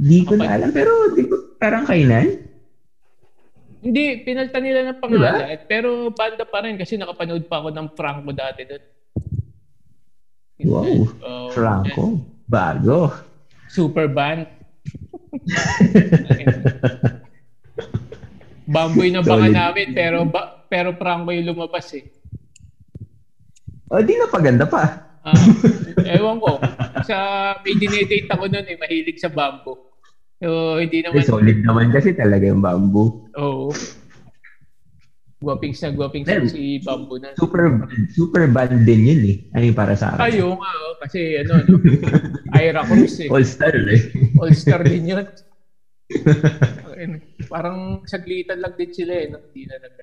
Di 0.00 0.24
ko 0.24 0.32
na 0.32 0.56
alam, 0.56 0.72
pero 0.72 1.12
di 1.12 1.28
ko, 1.28 1.36
parang 1.60 1.84
kainan. 1.84 2.40
Hindi, 3.80 4.16
pinaltan 4.20 4.64
nila 4.64 4.88
ng 4.88 5.00
pangalan. 5.00 5.60
Pero 5.68 6.08
banda 6.08 6.48
pa 6.48 6.64
rin 6.64 6.80
kasi 6.80 6.96
nakapanood 6.96 7.44
pa 7.44 7.60
ako 7.60 7.68
ng 7.68 7.88
Franco 7.92 8.32
dati 8.32 8.64
doon. 8.64 8.82
Wow, 10.60 11.08
Oh, 11.20 11.48
Franco, 11.52 12.20
bago. 12.44 13.12
Super 13.68 14.08
band. 14.08 14.48
Bamboy 18.70 19.10
na 19.10 19.20
baka 19.20 19.48
Solid. 19.48 19.56
namin 19.56 19.86
pero 19.92 20.24
ba, 20.24 20.64
pero 20.68 20.92
Franco 20.94 21.32
yung 21.32 21.52
lumabas 21.52 21.88
eh. 21.92 22.04
O, 23.90 23.98
di 24.00 24.14
na 24.14 24.30
paganda 24.30 24.64
pa. 24.64 24.86
Ah, 25.20 25.34
ewan 26.16 26.38
ko. 26.38 26.56
Sa 27.04 27.16
may 27.60 27.74
dinedate 27.76 28.30
ako 28.30 28.46
noon 28.46 28.64
eh, 28.64 28.78
mahilig 28.78 29.18
sa 29.18 29.28
bamboo. 29.28 29.76
So, 30.40 30.78
hindi 30.78 31.02
Eh, 31.02 31.10
naman. 31.10 31.26
solid 31.26 31.58
naman 31.60 31.92
kasi 31.92 32.14
talaga 32.14 32.46
yung 32.46 32.62
bamboo. 32.62 33.12
Oo. 33.36 33.68
Guwapings 35.40 35.80
na 35.80 35.90
guwapings 35.90 36.28
Well, 36.28 36.46
si 36.46 36.78
bamboo 36.80 37.16
na. 37.16 37.32
Super, 37.34 37.82
super 38.12 38.44
band 38.46 38.84
din 38.84 39.08
yun 39.08 39.22
eh. 39.24 39.36
Ano 39.52 39.64
yung 39.66 39.78
para 39.78 39.96
sa 39.96 40.14
akin? 40.14 40.20
Ayo 40.22 40.52
nga, 40.54 40.70
oh, 40.70 40.94
kasi 41.00 41.20
ano, 41.40 41.52
no? 41.64 41.76
Ira 42.54 42.84
Cruz 42.84 43.16
eh. 43.20 43.28
All-star 43.28 43.76
eh. 43.88 44.00
All-star 44.36 44.84
din 44.84 45.16
yun. 45.16 45.24
Parang 47.52 48.04
saglitan 48.04 48.60
lang 48.60 48.74
din 48.76 48.92
sila 48.92 49.12
eh. 49.16 49.26
No? 49.28 49.40
Hindi 49.40 49.62
na 49.64 49.76
nag 49.80 49.94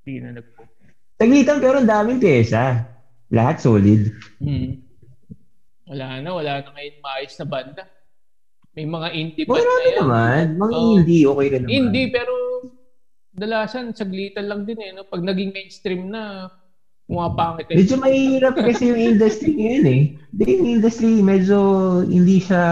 hindi 0.00 0.14
na 0.22 0.30
nag 0.38 0.46
Taglitan 1.16 1.58
pero 1.58 1.80
ang 1.80 1.88
daming 1.88 2.20
pyesa. 2.20 2.86
Lahat 3.30 3.56
solid. 3.58 4.14
hmm. 4.38 4.82
Wala 5.86 6.18
na, 6.18 6.30
wala 6.34 6.52
na 6.66 6.70
ngayon 6.74 6.96
maayos 6.98 7.34
na 7.38 7.46
banda. 7.46 7.82
May 8.74 8.84
mga 8.84 9.08
indie 9.16 9.46
band 9.46 9.56
Wala 9.56 9.64
na 9.64 9.72
na 9.72 9.86
yan. 9.86 9.98
naman. 10.02 10.44
Mga 10.58 10.74
Oo. 10.74 10.84
indie, 10.98 11.24
okay 11.24 11.48
ka 11.48 11.56
naman. 11.62 11.72
Indie, 11.72 12.08
pero 12.12 12.34
dalasan, 13.32 13.94
saglitan 13.96 14.46
lang 14.50 14.68
din 14.68 14.78
eh. 14.82 14.90
No? 14.92 15.06
Pag 15.06 15.22
naging 15.24 15.54
mainstream 15.54 16.10
na, 16.10 16.50
pumapangit 17.06 17.70
eh. 17.70 17.76
Medyo 17.78 17.96
mahirap 18.02 18.54
kasi 18.58 18.90
yung 18.90 19.00
industry 19.00 19.54
ngayon 19.54 19.86
eh. 19.86 20.02
Yung 20.42 20.66
industry 20.66 21.22
medyo 21.22 21.58
hindi 22.02 22.42
siya 22.42 22.62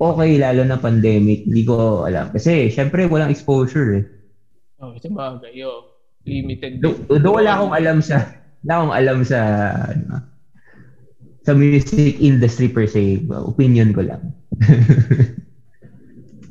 okay 0.00 0.40
lalo 0.40 0.62
na 0.64 0.80
pandemic. 0.80 1.44
Hindi 1.44 1.62
ko 1.68 2.08
alam. 2.08 2.32
Kasi 2.32 2.72
syempre 2.72 3.04
walang 3.06 3.30
exposure 3.30 4.02
eh. 4.02 4.04
Oh, 4.80 4.96
sa 4.96 5.08
bagay, 5.12 5.54
oh. 5.64 5.92
Limited 6.24 6.80
Do, 6.80 6.96
do 7.04 7.36
wala 7.36 7.60
akong 7.60 7.74
alam 7.76 8.00
sa 8.00 8.24
wala 8.64 8.72
akong 8.80 8.94
alam 8.96 9.18
sa 9.22 9.40
ano, 9.92 10.24
sa 11.44 11.52
music 11.52 12.16
industry 12.18 12.72
per 12.72 12.88
se. 12.88 13.20
Opinion 13.28 13.92
ko 13.92 14.02
lang. 14.02 14.22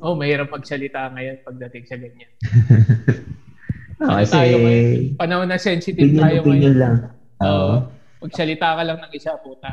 Oh, 0.04 0.20
mahirap 0.20 0.52
magsalita 0.52 1.08
ngayon 1.16 1.40
pagdating 1.48 1.88
sa 1.88 1.96
ganyan. 1.96 2.28
Ano 4.04 4.20
kasi 4.20 4.36
tayo 4.36 4.56
ngayon? 4.60 5.16
Panahon 5.16 5.48
na 5.48 5.56
sensitive 5.56 6.12
opinion, 6.12 6.24
tayo 6.28 6.38
opinion 6.44 6.76
ngayon. 6.76 6.82
lang. 6.84 6.96
Oo. 7.40 7.48
Oo. 7.48 7.76
Magsalita 8.28 8.68
ka 8.76 8.84
lang 8.84 9.00
ng 9.00 9.14
isa, 9.16 9.32
puta. 9.40 9.72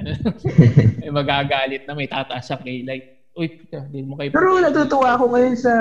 Ano, 0.00 0.16
may 1.04 1.12
magagalit 1.12 1.84
na 1.84 1.92
may 1.92 2.08
tataas 2.08 2.48
sa 2.48 2.56
kilay. 2.56 3.04
Uy, 3.36 3.52
puta, 3.52 3.84
hindi 3.84 4.00
mo 4.00 4.16
kayo... 4.16 4.32
Pero 4.32 4.64
natutuwa 4.64 5.12
ako 5.12 5.24
ngayon 5.36 5.56
sa 5.60 5.72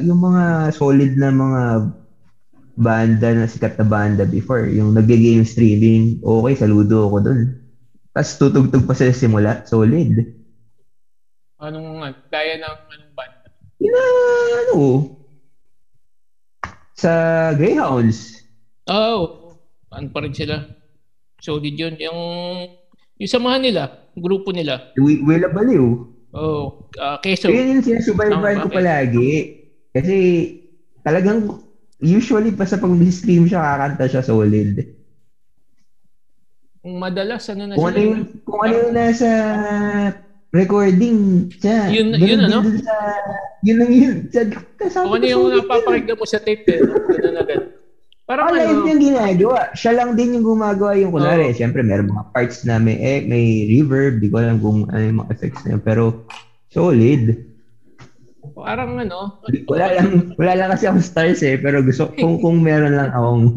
yung 0.00 0.16
mga 0.16 0.72
solid 0.72 1.12
na 1.20 1.28
mga 1.28 1.62
banda 2.80 3.36
na 3.36 3.44
sikat 3.44 3.76
na 3.76 3.84
banda 3.84 4.24
before. 4.24 4.64
Yung 4.64 4.96
nag-game 4.96 5.44
streaming, 5.44 6.16
okay, 6.24 6.56
saludo 6.56 7.06
ako 7.06 7.16
dun. 7.20 7.40
Tapos 8.16 8.40
tutugtog 8.40 8.88
pa 8.88 8.96
sa 8.96 9.12
simula, 9.12 9.60
solid. 9.68 10.24
Anong, 11.60 12.16
gaya 12.32 12.56
ng 12.56 12.78
anong 12.88 13.12
banda? 13.12 13.46
Yun 13.80 13.92
na, 13.92 14.02
ano, 14.64 14.76
sa 16.96 17.10
Greyhounds. 17.56 18.44
Oh, 18.88 19.54
ano 19.92 20.06
pa 20.08 20.24
rin 20.24 20.32
sila? 20.32 20.64
Solid 21.40 21.72
yun. 21.72 21.96
Yung, 22.00 22.20
yung 23.20 23.30
samahan 23.30 23.60
nila, 23.60 23.88
grupo 24.16 24.52
nila. 24.52 24.92
Wi- 24.96 25.20
Willa 25.24 25.48
Baliw. 25.52 25.86
Oh, 26.30 26.88
uh, 27.00 27.16
Keso. 27.20 27.48
Yun 27.48 27.78
yung 27.78 27.84
sinusubaybayan 27.84 28.64
ko 28.64 28.68
palagi. 28.72 29.30
Kasi 29.90 30.14
talagang 31.02 31.69
usually 32.00 32.52
pa 32.52 32.64
sa 32.64 32.80
pag-stream 32.80 33.46
siya, 33.46 33.60
kakanta 33.60 34.04
siya 34.08 34.22
solid. 34.24 34.84
Kung 36.80 36.96
madalas, 36.96 37.44
ano 37.52 37.68
na 37.68 37.76
Kung 37.76 37.92
ano 37.92 38.00
yung, 38.00 38.20
kung 38.44 38.60
ano 38.64 38.74
yung 38.74 38.94
nasa 38.96 39.28
recording 40.50 41.46
siya. 41.52 41.92
Yun- 41.92 42.16
ganun 42.16 42.24
yun, 42.26 42.40
ano? 42.48 42.58
dun 42.64 42.76
Sa, 42.80 42.94
yun 43.62 43.76
lang 43.76 43.92
yun. 43.92 44.16
Sa, 44.32 44.40
sabi 44.88 45.04
Kung 45.04 45.14
ano 45.20 45.26
yung 45.28 45.44
napapakinggan 45.60 46.16
mo 46.16 46.24
sa 46.24 46.40
tape, 46.40 46.64
eh. 46.66 46.80
no? 46.80 46.96
Ganun 47.06 47.34
na 47.36 47.44
ganun. 47.44 47.68
Parang 48.30 48.46
Ah, 48.46 48.54
live 48.54 48.78
ano, 48.78 48.86
yung 48.86 49.02
ginagawa. 49.02 49.60
Siya 49.74 49.92
lang 49.92 50.14
din 50.14 50.38
yung 50.38 50.46
gumagawa 50.46 50.94
yung 50.94 51.10
kunwari. 51.10 51.50
Oo. 51.50 51.56
Siyempre, 51.58 51.82
meron 51.82 52.14
mga 52.14 52.30
parts 52.30 52.62
na 52.62 52.78
may, 52.78 52.94
eh, 53.02 53.26
may 53.26 53.66
reverb. 53.66 54.22
Di 54.22 54.30
ko 54.30 54.38
alam 54.38 54.62
kung 54.62 54.86
ano 54.86 55.02
yung 55.02 55.18
mga 55.18 55.30
effects 55.34 55.66
na 55.66 55.74
yun. 55.74 55.82
Pero, 55.82 56.02
solid. 56.70 57.49
Parang 58.62 59.00
ano, 59.00 59.40
Wala 59.66 59.86
lang, 59.96 60.08
wala 60.36 60.52
lang 60.56 60.68
kasi 60.72 60.86
akong 60.86 61.04
stars 61.04 61.40
eh. 61.42 61.56
Pero 61.58 61.82
gusto, 61.82 62.12
kung, 62.16 62.38
kung 62.38 62.60
meron 62.60 62.96
lang 62.96 63.10
akong 63.10 63.52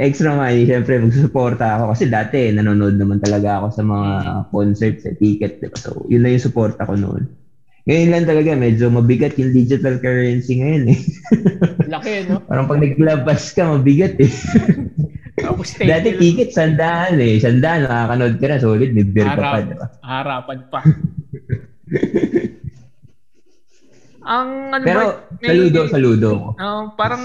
extra 0.00 0.32
money, 0.32 0.64
siyempre, 0.64 1.00
magsusuporta 1.00 1.78
ako. 1.78 1.94
Kasi 1.94 2.04
dati, 2.08 2.50
nanonood 2.50 2.96
naman 2.96 3.20
talaga 3.20 3.60
ako 3.60 3.66
sa 3.72 3.82
mga 3.84 4.10
concerts, 4.48 5.04
eh, 5.06 5.16
ticket. 5.16 5.60
Diba? 5.60 5.76
So, 5.76 6.04
yun 6.08 6.24
na 6.24 6.32
yung 6.32 6.44
suporta 6.44 6.88
ko 6.88 6.96
noon. 6.96 7.28
Ngayon 7.88 8.10
lang 8.12 8.28
talaga, 8.28 8.52
medyo 8.54 8.92
mabigat 8.92 9.40
yung 9.40 9.56
digital 9.56 9.96
currency 9.98 10.60
ngayon 10.60 10.92
eh. 10.92 11.00
laki, 11.96 12.28
no? 12.28 12.44
Parang 12.44 12.68
pag 12.68 12.80
naglabas 12.80 13.50
ka, 13.56 13.66
mabigat 13.66 14.20
eh. 14.20 14.32
Dati 15.90 16.08
ticket, 16.20 16.52
sandaan 16.52 17.16
eh. 17.18 17.40
Sandaan, 17.40 17.88
nakakanood 17.88 18.36
ka 18.36 18.46
na, 18.46 18.60
solid, 18.60 18.92
may 18.92 19.08
beer 19.08 19.32
ka 19.32 19.40
pa, 19.40 19.58
diba? 19.64 19.86
harapan 20.04 20.58
pa. 20.68 20.80
Ang 24.20 24.76
ano 24.76 24.84
Pero, 24.84 25.00
ba, 25.00 25.40
may- 25.40 25.48
saludo, 25.48 25.78
saludo 25.88 26.28
ko. 26.36 26.48
Ah, 26.60 26.84
parang 26.92 27.22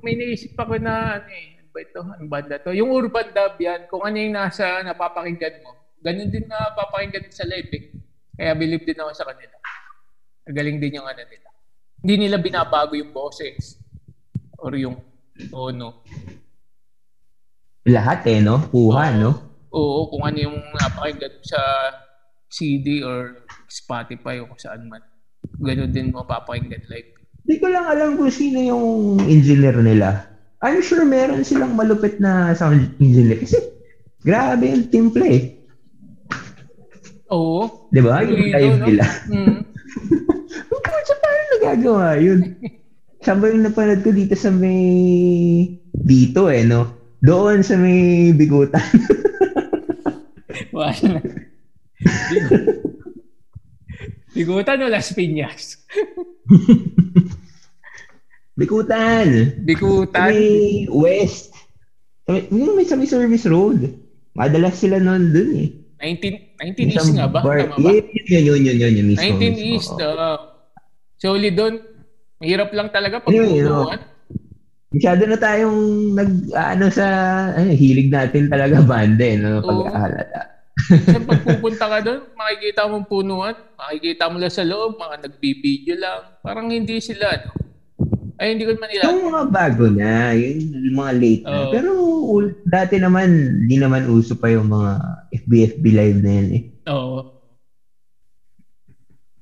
may 0.00 0.16
naisip 0.16 0.56
ako 0.56 0.80
na 0.80 1.20
ano 1.20 1.28
eh, 1.28 1.60
ano 1.60 1.68
ba 1.68 1.80
ito? 1.84 2.00
Ang 2.00 2.28
banda 2.28 2.56
to? 2.56 2.72
Yung 2.72 2.88
urban 2.88 3.28
dub 3.32 3.54
yan, 3.60 3.84
kung 3.84 4.00
ano 4.00 4.16
yung 4.16 4.32
nasa 4.32 4.80
napapakinggan 4.80 5.60
mo, 5.60 5.76
ganun 6.00 6.32
din 6.32 6.48
na 6.48 6.72
papakinggan 6.72 7.28
sa 7.28 7.44
live 7.44 7.68
eh. 7.76 7.84
Kaya 8.32 8.56
believe 8.56 8.82
din 8.82 8.96
ako 8.96 9.12
sa 9.12 9.28
kanila. 9.28 9.56
Galing 10.48 10.80
din 10.80 10.98
yung 10.98 11.06
ano 11.06 11.20
nila. 11.20 11.48
Hindi 12.02 12.14
nila 12.26 12.40
binabago 12.40 12.96
yung 12.96 13.12
boses 13.12 13.76
or 14.58 14.72
yung 14.74 14.98
tono. 15.52 16.02
Lahat 17.86 18.24
eh, 18.26 18.40
no? 18.40 18.62
Kuha, 18.72 19.12
Oo. 19.12 19.20
no? 19.20 19.30
Oo, 19.72 20.00
kung 20.08 20.24
ano 20.24 20.38
yung 20.38 20.58
napakinggan 20.80 21.32
sa 21.44 21.60
CD 22.48 23.04
or 23.04 23.44
Spotify 23.68 24.40
o 24.40 24.48
kung 24.48 24.60
saan 24.60 24.84
man. 24.88 25.00
Ganun 25.62 25.94
din 25.94 26.10
mo 26.10 26.26
papakinggan 26.26 26.82
live. 26.90 27.14
Hindi 27.46 27.54
ko 27.62 27.66
lang 27.70 27.86
alam 27.86 28.18
kung 28.18 28.34
sino 28.34 28.58
yung 28.58 28.84
engineer 29.30 29.78
nila. 29.78 30.26
I'm 30.62 30.82
sure 30.82 31.06
meron 31.06 31.46
silang 31.46 31.78
malupit 31.78 32.18
na 32.18 32.54
sound 32.54 32.98
engineer. 32.98 33.38
Kasi 33.38 33.58
grabe 34.22 34.70
yung 34.70 34.90
timple 34.90 35.26
eh. 35.26 35.42
Oo. 37.30 37.90
Di 37.94 38.02
ba? 38.02 38.22
Yung 38.26 38.50
live 38.50 38.78
no? 38.78 38.86
nila. 38.90 39.06
Mm. 39.30 39.58
Pucha, 40.70 41.14
paano 41.18 41.42
nagagawa 41.56 42.18
yun? 42.18 42.58
Saan 43.22 43.38
ba 43.38 43.50
yung 43.50 43.62
napanood 43.62 44.02
ko 44.02 44.10
dito 44.10 44.34
sa 44.34 44.50
may... 44.50 44.82
Dito 45.94 46.50
eh, 46.50 46.66
no? 46.66 47.14
Doon 47.22 47.62
sa 47.62 47.78
may 47.78 48.34
bigutan. 48.34 48.82
Wala 50.74 51.22
na. 54.32 54.34
Bigutan 54.34 54.80
o 54.80 54.88
Las 54.88 55.12
Piñas? 55.12 55.84
bigutan! 58.58 59.28
Sa 59.28 59.60
Bigutan. 59.60 60.32
may 60.32 60.88
west. 60.88 61.52
May, 62.24 62.48
may, 62.48 62.84
sa 62.84 62.96
may 62.96 63.06
service 63.06 63.44
road. 63.44 63.92
Madalas 64.32 64.76
sila 64.76 64.96
noon 64.96 65.30
dun 65.30 65.50
eh. 65.54 65.68
19, 66.00 66.58
19 66.58 66.90
East 66.90 67.14
nga 67.14 67.30
ba? 67.30 67.44
bar- 67.44 67.62
Tama 67.62 67.78
ba? 67.78 67.90
Yun, 67.94 68.02
yun, 68.26 68.42
yun, 68.42 68.60
yun, 68.64 68.76
yun, 68.80 68.92
yun, 68.98 69.06
mismo. 69.06 69.22
19 69.22 69.38
mismo. 69.38 69.66
East. 69.76 69.92
Oo. 69.92 70.02
Uh, 70.02 70.38
solid 71.14 71.54
doon. 71.54 71.74
Mahirap 72.42 72.74
lang 72.74 72.90
talaga 72.90 73.22
pag 73.22 73.30
Anyway, 73.30 73.62
no. 73.62 73.86
pupuan. 73.86 74.00
Masyado 74.92 75.22
na 75.24 75.38
tayong 75.38 75.80
nag, 76.12 76.30
ano 76.52 76.84
sa, 76.90 77.06
ano, 77.54 77.70
hilig 77.72 78.10
natin 78.10 78.50
talaga 78.50 78.82
banda 78.82 79.24
eh, 79.24 79.38
no? 79.38 79.62
Oo. 79.62 79.86
Pag-aalala. 80.88 81.06
Kasi 81.06 81.26
pag 81.26 81.42
pupunta 81.46 81.84
ka 81.86 81.98
doon, 82.02 82.20
makikita 82.34 82.90
mo 82.90 82.96
punuan, 83.06 83.56
makikita 83.78 84.24
mo 84.30 84.36
lang 84.40 84.52
sa 84.52 84.66
loob, 84.66 84.98
mga 84.98 85.16
nagbibideo 85.28 85.96
lang. 85.98 86.20
Parang 86.42 86.66
hindi 86.70 86.98
sila, 86.98 87.36
no? 87.38 87.52
Ay, 88.40 88.58
hindi 88.58 88.66
ko 88.66 88.74
man 88.74 88.90
nila. 88.90 89.06
Yung 89.06 89.30
mga 89.30 89.44
bago 89.54 89.84
na, 89.86 90.34
yung 90.34 90.98
mga 90.98 91.12
late 91.14 91.44
na. 91.46 91.54
Oo. 91.54 91.70
Pero 91.70 91.90
dati 92.66 92.98
naman, 92.98 93.28
di 93.70 93.76
naman 93.78 94.10
uso 94.10 94.34
pa 94.34 94.50
yung 94.50 94.66
mga 94.66 94.98
FBFB 95.46 95.84
live 95.94 96.18
na 96.18 96.30
yan 96.42 96.48
eh. 96.50 96.62
Oo. 96.90 97.18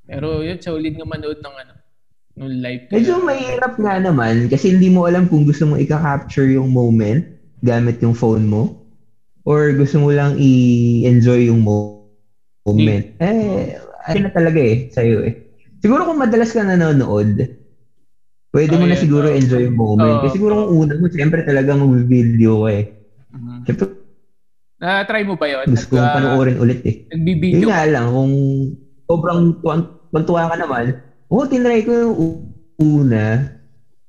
Pero 0.04 0.42
yun, 0.44 0.58
solid 0.60 0.92
nga 0.98 1.06
manood 1.06 1.38
ng 1.38 1.56
ano, 1.64 1.72
nung 2.36 2.52
live. 2.60 2.92
Medyo 2.92 3.24
mahirap 3.24 3.78
nga 3.78 3.96
naman 4.02 4.50
kasi 4.52 4.74
hindi 4.74 4.90
mo 4.92 5.06
alam 5.06 5.30
kung 5.30 5.46
gusto 5.46 5.64
mo 5.64 5.78
i-capture 5.78 6.50
yung 6.50 6.68
moment 6.68 7.24
gamit 7.62 8.00
yung 8.00 8.16
phone 8.16 8.44
mo 8.48 8.79
or 9.50 9.74
gusto 9.74 9.98
mo 9.98 10.14
lang 10.14 10.38
i-enjoy 10.38 11.50
yung 11.50 11.58
mo- 11.60 12.06
moment. 12.62 13.02
Eh, 13.18 13.74
ano 14.06 14.18
na 14.20 14.30
talaga 14.30 14.60
eh, 14.60 14.86
sa'yo 14.86 15.26
eh. 15.26 15.34
Siguro 15.82 16.06
kung 16.06 16.22
madalas 16.22 16.54
ka 16.54 16.62
nanonood, 16.62 17.50
pwede 18.50 18.72
mo 18.76 18.84
Oh, 18.84 18.86
na 18.86 18.94
yeah. 18.94 19.02
siguro 19.02 19.26
Oh. 19.26 19.34
enjoy 19.34 19.66
yung 19.66 19.74
moment. 19.74 20.14
Oh. 20.14 20.22
Kasi 20.22 20.38
siguro 20.38 20.52
kung 20.62 20.70
una 20.78 20.94
mo, 20.94 21.10
siyempre 21.10 21.42
talagang 21.42 21.82
mag-video 21.82 22.62
ka 22.62 22.70
eh. 22.70 22.84
Mhm. 23.32 23.58
Siyempre, 23.66 23.86
Na-try 24.78 25.22
mo 25.22 25.34
ba 25.34 25.44
yun? 25.44 25.66
gusto 25.66 25.86
kong 25.90 26.00
Nag- 26.00 26.14
panoorin 26.14 26.56
ulit 26.56 26.80
eh. 26.82 26.94
Yun 27.02 27.08
Nagbibideo 27.12 27.68
nga 27.68 27.84
lang, 27.84 28.06
kung 28.08 28.32
sobrang 29.04 29.40
tuwan- 29.58 29.90
tuwan-tuwa 30.08 30.42
ka 30.46 30.56
naman, 30.56 30.84
oo, 31.28 31.44
tinry 31.44 31.82
ko 31.82 31.92
yung 31.92 32.14
una. 32.78 33.24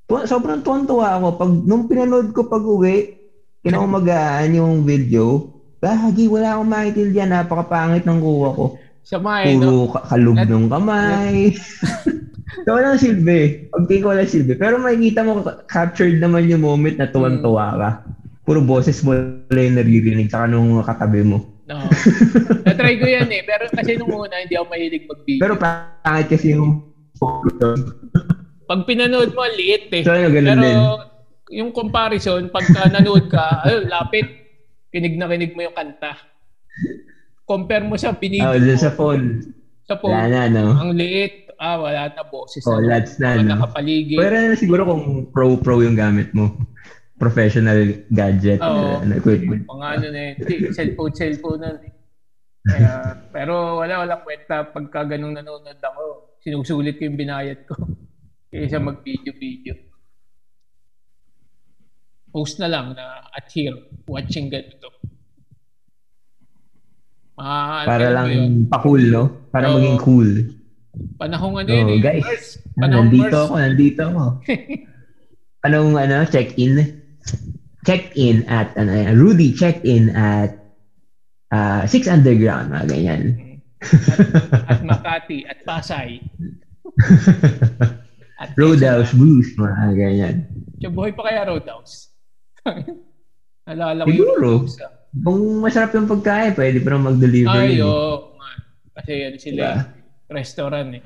Tuwa, 0.06 0.24
sobrang 0.24 0.62
tuwan-tuwa 0.62 1.18
ako. 1.18 1.28
Pag, 1.36 1.52
nung 1.66 1.88
pinanood 1.88 2.32
ko 2.32 2.46
pag 2.46 2.64
uwi, 2.64 3.21
kinaumagaan 3.62 4.58
yung 4.58 4.86
video, 4.86 5.52
Gagi, 5.82 6.30
wala 6.30 6.62
akong 6.62 6.70
maintindihan. 6.70 7.34
Napakapangit 7.34 8.06
ng 8.06 8.22
kuha 8.22 8.50
ko. 8.54 8.66
Sama 9.02 9.42
eh, 9.42 9.58
no? 9.58 9.90
Puro 9.90 9.98
ka- 9.98 10.06
kalub 10.14 10.38
At- 10.38 10.46
ng 10.46 10.70
kamay. 10.70 11.58
so, 12.64 12.78
walang 12.78 13.02
silbi. 13.02 13.66
Pag 13.74 13.90
ko 13.90 14.14
walang 14.14 14.30
silbi. 14.30 14.54
Pero 14.54 14.78
makikita 14.78 15.26
mo, 15.26 15.42
captured 15.66 16.22
naman 16.22 16.46
yung 16.54 16.62
moment 16.62 17.02
na 17.02 17.10
tuwan-tuwa 17.10 17.82
ka. 17.82 17.90
Puro 18.46 18.62
boses 18.62 19.02
mo 19.02 19.18
lang 19.50 19.74
yung 19.74 19.78
naririnig 19.82 20.30
saka 20.30 20.54
nung 20.54 20.86
katabi 20.86 21.26
mo. 21.26 21.50
No. 21.66 21.82
Na-try 22.62 23.02
ko 23.02 23.10
yan 23.10 23.34
eh. 23.34 23.42
Pero 23.42 23.66
kasi 23.74 23.98
nung 23.98 24.14
una, 24.14 24.38
hindi 24.38 24.54
ako 24.54 24.70
mahilig 24.70 25.10
mag-video. 25.10 25.42
Pero 25.42 25.54
pangit 25.58 26.28
kasi 26.30 26.54
yung 26.54 26.86
Pag 28.70 28.86
pinanood 28.86 29.34
mo, 29.34 29.50
liit 29.58 29.90
eh. 29.98 30.06
So, 30.06 30.14
ano, 30.14 30.30
ganun 30.30 30.62
Pero 30.62 30.62
din. 30.62 30.78
Yung 31.52 31.76
comparison, 31.76 32.48
pagka 32.48 32.88
nanood 32.88 33.28
ka, 33.28 33.46
ayun, 33.68 33.92
lapit. 33.92 34.28
Kinig 34.92 35.16
na 35.16 35.28
kinig 35.28 35.56
mo 35.56 35.64
yung 35.64 35.76
kanta. 35.76 36.16
Compare 37.44 37.84
mo 37.84 37.96
sa 37.96 38.16
pinili 38.16 38.44
Oh, 38.44 38.56
sa 38.76 38.92
phone. 38.92 39.44
Sa 39.88 40.00
phone. 40.00 40.16
Wala 40.16 40.28
na, 40.28 40.42
no? 40.48 40.76
Ang 40.76 40.96
liit. 40.96 41.52
Ah, 41.62 41.78
wala 41.78 42.10
na 42.10 42.24
boses. 42.26 42.64
Oh, 42.66 42.80
na. 42.80 43.00
na, 43.00 43.30
no? 43.38 43.56
Nakapaligid. 43.56 44.18
Pero 44.18 44.34
na 44.34 44.56
siguro 44.56 44.82
kung 44.88 45.30
pro-pro 45.30 45.84
yung 45.84 45.96
gamit 45.96 46.32
mo. 46.32 46.56
Professional 47.22 47.78
gadget 48.10 48.58
Oo. 48.60 48.98
uh, 48.98 49.06
na 49.06 49.22
equipment. 49.22 49.68
mga 49.70 49.88
ano 49.94 50.06
na 50.10 50.20
yun. 50.26 50.36
Cellphone, 50.74 51.14
cellphone 51.14 51.60
na 51.62 51.70
eh. 51.78 51.94
Kaya, 52.66 52.92
pero 53.30 53.78
wala, 53.78 54.02
wala 54.02 54.16
kwenta. 54.26 54.66
Pagka 54.66 55.06
ganung 55.06 55.38
nanonood 55.38 55.78
ako, 55.78 56.34
sinusulit 56.42 56.98
ko 56.98 57.06
yung 57.06 57.20
binayad 57.20 57.62
ko. 57.70 57.78
Kaysa 58.52 58.82
mag-video-video. 58.82 59.91
Post 62.32 62.58
na 62.58 62.68
lang 62.68 62.96
na 62.96 63.28
at 63.28 63.48
here, 63.48 63.76
watching 64.06 64.48
ganito. 64.48 64.88
Ah, 67.36 67.84
Para 67.84 68.08
ano 68.08 68.16
lang 68.16 68.28
yun? 68.30 68.52
pa-cool, 68.68 69.04
no? 69.04 69.24
Para 69.50 69.68
Oo. 69.68 69.76
maging 69.76 70.00
cool. 70.00 70.30
Panahong 71.18 71.56
ano 71.58 71.68
Oh, 71.68 71.78
yun 71.78 71.90
eh. 71.90 72.00
guys. 72.00 72.22
Mars. 72.22 72.48
Ah, 72.54 72.80
Panahong 72.80 73.08
nandito 73.08 73.26
Mars. 73.34 73.42
ako, 73.42 73.54
nandito 73.58 74.02
ako. 74.06 74.24
Anong 75.66 75.92
ano, 75.96 76.16
check-in? 76.26 76.74
Check-in 77.82 78.46
at 78.46 78.76
ano, 78.76 78.92
yan, 78.92 79.16
Rudy 79.16 79.52
check-in 79.52 80.10
at 80.12 80.54
uh, 81.50 81.82
Six 81.84 82.06
Underground, 82.06 82.70
mga 82.70 82.86
ganyan. 82.88 83.22
At 84.68 84.86
Makati, 84.86 85.42
at 85.44 85.66
Pasay. 85.66 86.22
At 88.38 88.54
Roadhouse 88.54 89.14
Blues, 89.14 89.54
mga 89.54 89.94
ganyan. 89.94 90.36
Quezon. 90.78 90.94
Buhay 90.94 91.14
pa 91.14 91.24
kaya 91.24 91.46
Roadhouse? 91.46 92.11
Nalala 93.68 94.06
ko 94.06 94.10
Siguro. 94.10 94.50
Kung 95.12 95.60
masarap 95.60 95.92
yung 95.98 96.08
pagkain, 96.08 96.56
pwede 96.56 96.80
pa 96.80 96.96
rin 96.96 97.04
mag-deliver 97.04 97.52
Ay, 97.52 97.84
oo. 97.84 98.24
Kasi 98.96 99.12
ano 99.28 99.38
sila, 99.40 99.64
Diba? 99.76 100.32
restaurant 100.32 100.90
eh. 100.96 101.04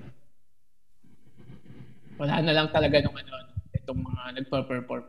Wala 2.22 2.40
na 2.46 2.54
lang 2.54 2.68
talaga 2.72 3.02
nung 3.02 3.18
ano, 3.18 3.34
itong 3.76 4.00
mga 4.00 4.22
nagpa-perform. 4.42 5.04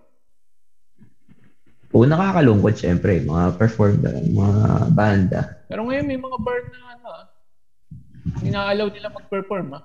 Oo, 1.94 2.04
nakakalungkot 2.04 2.74
syempre, 2.76 3.22
mga 3.22 3.54
perform 3.56 4.00
mga 4.32 4.56
banda. 4.92 5.40
Pero 5.70 5.86
ngayon 5.86 6.04
may 6.04 6.18
mga 6.18 6.36
bar 6.42 6.58
na 6.66 6.78
ano, 6.98 7.06
ah, 7.08 7.24
inaalaw 8.42 8.86
nila 8.90 9.08
mag-perform 9.12 9.78
ah. 9.78 9.82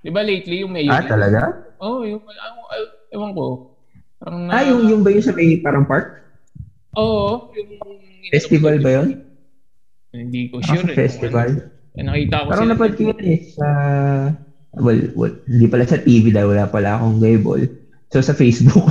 Di 0.00 0.10
ba 0.10 0.22
lately 0.22 0.62
yung 0.62 0.72
mayor? 0.72 0.96
Ah, 0.96 1.02
talaga? 1.04 1.50
Oo, 1.82 2.00
oh, 2.00 2.08
yung, 2.08 2.22
ah, 2.24 2.54
ewan 3.12 3.30
ko. 3.36 3.60
Parang 4.26 4.42
na, 4.42 4.50
Ah, 4.52 4.62
yung, 4.66 4.82
yung 4.84 5.00
ba 5.00 5.08
yung 5.08 5.22
sa 5.22 5.30
may 5.30 5.62
parang 5.62 5.86
park? 5.86 6.18
Oo, 6.98 7.48
yung... 7.54 7.70
Festival 8.26 8.82
ba 8.82 8.90
yun? 8.92 9.22
Hindi 10.10 10.50
ko 10.50 10.58
Ah, 10.58 10.66
sure. 10.66 10.82
sa 10.82 10.90
eh, 10.90 10.98
festival? 10.98 11.48
ano. 11.54 11.62
Eh, 11.94 12.02
nakita 12.02 12.34
ko 12.36 12.44
Parang 12.50 12.66
sila. 12.66 12.72
napad 12.74 12.90
ko 12.92 13.00
yun 13.06 13.20
eh, 13.22 13.38
sa... 13.54 13.66
Well, 14.74 15.00
well, 15.14 15.32
hindi 15.46 15.66
pala 15.70 15.86
sa 15.86 15.96
TV 15.96 16.28
dahil 16.28 16.50
wala 16.50 16.66
pala 16.66 16.98
akong 16.98 17.16
cable. 17.16 17.64
So, 18.10 18.18
sa 18.18 18.34
Facebook. 18.34 18.82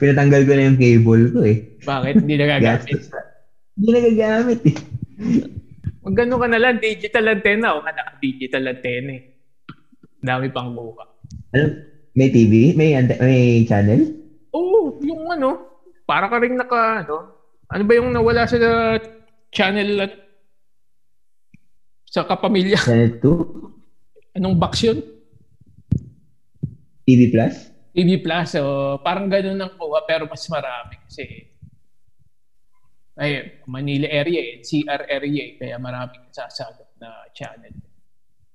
Pinatanggal 0.00 0.42
ko 0.42 0.52
na 0.52 0.66
yung 0.66 0.80
cable 0.80 1.24
ko 1.30 1.38
eh. 1.44 1.56
Bakit 1.84 2.14
hindi 2.24 2.34
nagagamit? 2.34 2.98
Na. 3.06 3.20
Hindi 3.76 3.88
nagagamit 3.92 4.60
eh. 4.64 4.76
Mag 6.02 6.14
gano'n 6.14 6.38
ka 6.38 6.48
na 6.48 6.58
lang, 6.58 6.74
digital 6.78 7.28
antenna. 7.28 7.74
O 7.74 7.80
ka 7.80 7.90
naka-digital 7.90 8.62
antenna 8.66 9.12
eh. 9.12 9.22
Dami 10.18 10.46
pang 10.50 10.72
buka. 10.72 11.04
Ano? 11.52 11.66
May 12.16 12.32
TV? 12.32 12.72
May, 12.72 12.96
may 13.20 13.68
channel? 13.68 14.08
Oo, 14.56 14.96
yung 15.04 15.28
ano, 15.28 15.60
para 16.08 16.32
ka 16.32 16.40
rin 16.40 16.56
naka, 16.56 17.04
ano, 17.04 17.16
ano 17.68 17.82
ba 17.84 17.92
yung 17.92 18.08
nawala 18.08 18.48
sa 18.48 18.56
channel 19.52 20.08
at 20.08 20.12
sa 22.08 22.24
kapamilya? 22.24 22.80
Channel 22.80 23.20
2? 23.20 24.40
Anong 24.40 24.56
box 24.56 24.88
yun? 24.88 25.04
TV 27.04 27.28
Plus? 27.28 27.68
TV 27.92 28.16
Plus, 28.24 28.48
so 28.48 28.96
parang 29.04 29.28
ganun 29.28 29.60
ang 29.60 29.76
kuha 29.76 30.00
pero 30.08 30.24
mas 30.24 30.44
marami 30.48 30.96
kasi 31.04 31.52
Ay, 33.16 33.64
Manila 33.64 34.04
area 34.12 34.40
eh. 34.44 34.60
CR 34.60 35.08
area 35.08 35.42
eh. 35.48 35.52
Kaya 35.56 35.80
maraming 35.80 36.28
nasasagap 36.28 36.84
na 37.00 37.08
channel. 37.32 37.72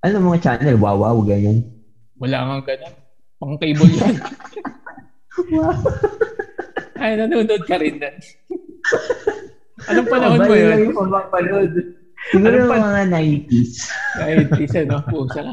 Ano 0.06 0.22
mga 0.30 0.38
channel? 0.38 0.78
Wow, 0.78 1.02
wow, 1.02 1.18
ganyan. 1.26 1.66
Wala 2.14 2.46
nga 2.46 2.70
ganun. 2.70 3.01
Pang 3.42 3.58
cable 3.58 3.90
yan. 3.90 4.14
Wow. 5.50 5.74
Ay, 7.02 7.18
nanonood 7.18 7.66
ka 7.66 7.74
rin 7.74 7.98
doon. 7.98 8.14
Anong 9.90 10.06
panahon 10.06 10.38
oh, 10.38 10.40
mo 10.40 10.46
bali 10.46 10.62
yun? 10.62 10.78
yung 10.86 10.94
pamapanood. 10.94 11.72
Siguro 12.30 12.54
Anong 12.54 12.70
pan- 12.70 12.84
mga 12.86 13.02
90s. 13.50 13.72
Kahit 14.14 14.46
isa, 14.56 14.80
no? 14.86 15.02
Pusa 15.02 15.42
ka. 15.42 15.52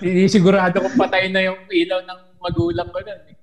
Hindi 0.00 0.24
sigurado 0.26 0.80
kung 0.80 0.96
patay 0.96 1.28
na 1.28 1.44
yung 1.44 1.60
ilaw 1.68 2.00
ng 2.00 2.20
magulang 2.40 2.88
ko 2.88 2.98
nun. 2.98 3.20
eh. 3.28 3.36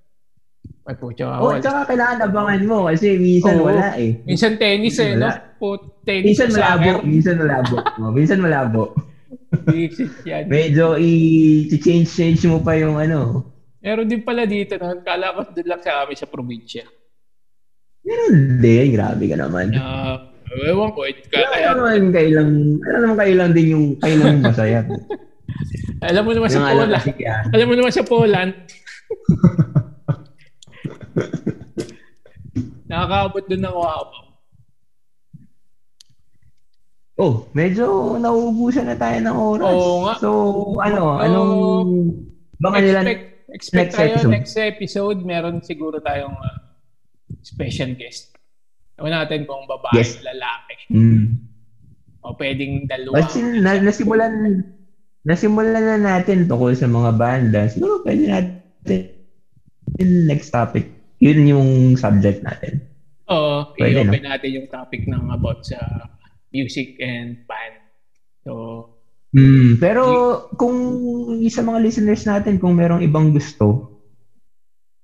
Ay, 0.89 0.95
pucha 0.97 1.29
Oh, 1.29 1.53
ako. 1.53 1.61
tsaka 1.61 1.79
kailangan 1.85 2.25
abangan 2.25 2.61
mo 2.65 2.89
kasi 2.89 3.21
minsan 3.21 3.61
Oo. 3.61 3.69
wala 3.69 3.93
eh. 3.93 4.17
Minsan 4.25 4.57
tennis 4.57 4.97
eh, 4.97 5.13
no? 5.13 5.29
Wala. 5.29 5.53
Po, 5.61 5.67
tennis 6.01 6.33
Minsan 6.33 6.49
sa 6.49 6.57
malabo, 6.57 6.89
soccer. 6.89 7.05
minsan 7.05 7.35
malabo. 7.37 7.75
Oh, 8.01 8.09
minsan 8.09 8.39
malabo. 8.41 8.83
Medyo 10.49 10.97
i-change-change 10.97 12.41
mo 12.49 12.57
pa 12.59 12.73
yung 12.73 12.97
ano. 12.97 13.45
Meron 13.79 14.11
din 14.11 14.23
pala 14.27 14.43
dito, 14.43 14.75
no? 14.75 14.99
Kala 14.99 15.35
ko 15.35 15.39
doon 15.55 15.67
lang 15.67 15.81
sa 15.81 16.03
amin 16.03 16.17
sa 16.19 16.27
probinsya. 16.27 16.83
Hindi, 18.03 18.91
grabe 18.91 19.23
ka 19.29 19.37
naman. 19.39 19.71
Uh, 19.71 20.17
ewan 20.67 20.91
ko, 20.91 21.07
eh, 21.07 21.15
Alam 21.31 21.51
kaya, 21.53 21.69
naman 21.75 22.11
kailang, 22.11 22.51
alam 22.83 22.99
naman 23.05 23.17
kailang 23.19 23.51
din 23.55 23.67
yung 23.71 23.85
kailang 24.01 24.39
yung 24.39 24.45
masaya. 24.45 24.79
alam 26.09 26.23
mo 26.23 26.31
naman 26.35 26.49
sa 26.51 26.61
Poland, 26.63 27.05
alam 27.53 27.65
mo 27.67 27.73
naman 27.75 27.93
sa 27.93 28.03
Poland, 28.07 28.51
nakakaabot 32.89 33.43
doon 33.47 33.63
ng 33.63 33.75
wawaw. 33.77 34.27
Oh, 37.19 37.51
medyo 37.51 38.15
nauubusan 38.15 38.87
na 38.87 38.95
tayo 38.95 39.19
ng 39.19 39.35
oras. 39.35 39.75
Oo 39.75 39.97
nga. 40.07 40.13
So, 40.23 40.29
ano, 40.79 41.19
So, 41.19 41.19
anong, 41.19 41.51
baka 42.63 42.79
nila, 42.79 43.03
expect, 43.03 43.38
expect 43.51 43.91
next 43.91 43.95
tayo 43.95 44.13
episode. 44.15 44.31
next 44.31 44.55
episode, 44.55 45.19
meron 45.21 45.59
siguro 45.59 45.97
tayong 45.99 46.35
uh, 46.35 46.59
special 47.41 47.93
guest. 47.93 48.35
Ewan 48.95 49.15
natin 49.15 49.43
kung 49.43 49.63
babae, 49.63 49.95
Yes. 49.95 50.19
lalaki. 50.19 50.75
mm, 50.91 51.23
O 52.19 52.35
pwedeng 52.35 52.83
dalawa. 52.83 53.23
Kasi 53.23 53.39
na, 53.39 53.79
nasimulan 53.79 54.59
nasimulan 55.23 55.79
na 55.79 55.97
natin 55.97 56.45
tungkol 56.45 56.75
sa 56.75 56.83
mga 56.85 57.11
banda. 57.15 57.61
Siguro 57.67 58.03
pwede 58.03 58.27
natin 58.27 58.99
next 60.27 60.51
topic. 60.51 60.91
Yun 61.19 61.47
yung 61.47 61.69
subject 61.95 62.43
natin. 62.43 62.83
Oo, 63.29 63.71
Pwede, 63.77 64.03
i-open 64.03 64.25
natin 64.25 64.49
yung 64.51 64.67
topic 64.67 65.05
ng 65.05 65.29
about 65.29 65.61
sa 65.61 65.77
music 66.49 66.97
and 66.99 67.45
band. 67.45 67.75
So, 68.41 68.51
Mm, 69.29 69.77
pero 69.77 70.03
kung 70.57 70.77
sa 71.53 71.61
mga 71.61 71.79
listeners 71.85 72.25
natin, 72.25 72.57
kung 72.57 72.73
merong 72.73 73.05
ibang 73.05 73.29
gusto 73.29 73.93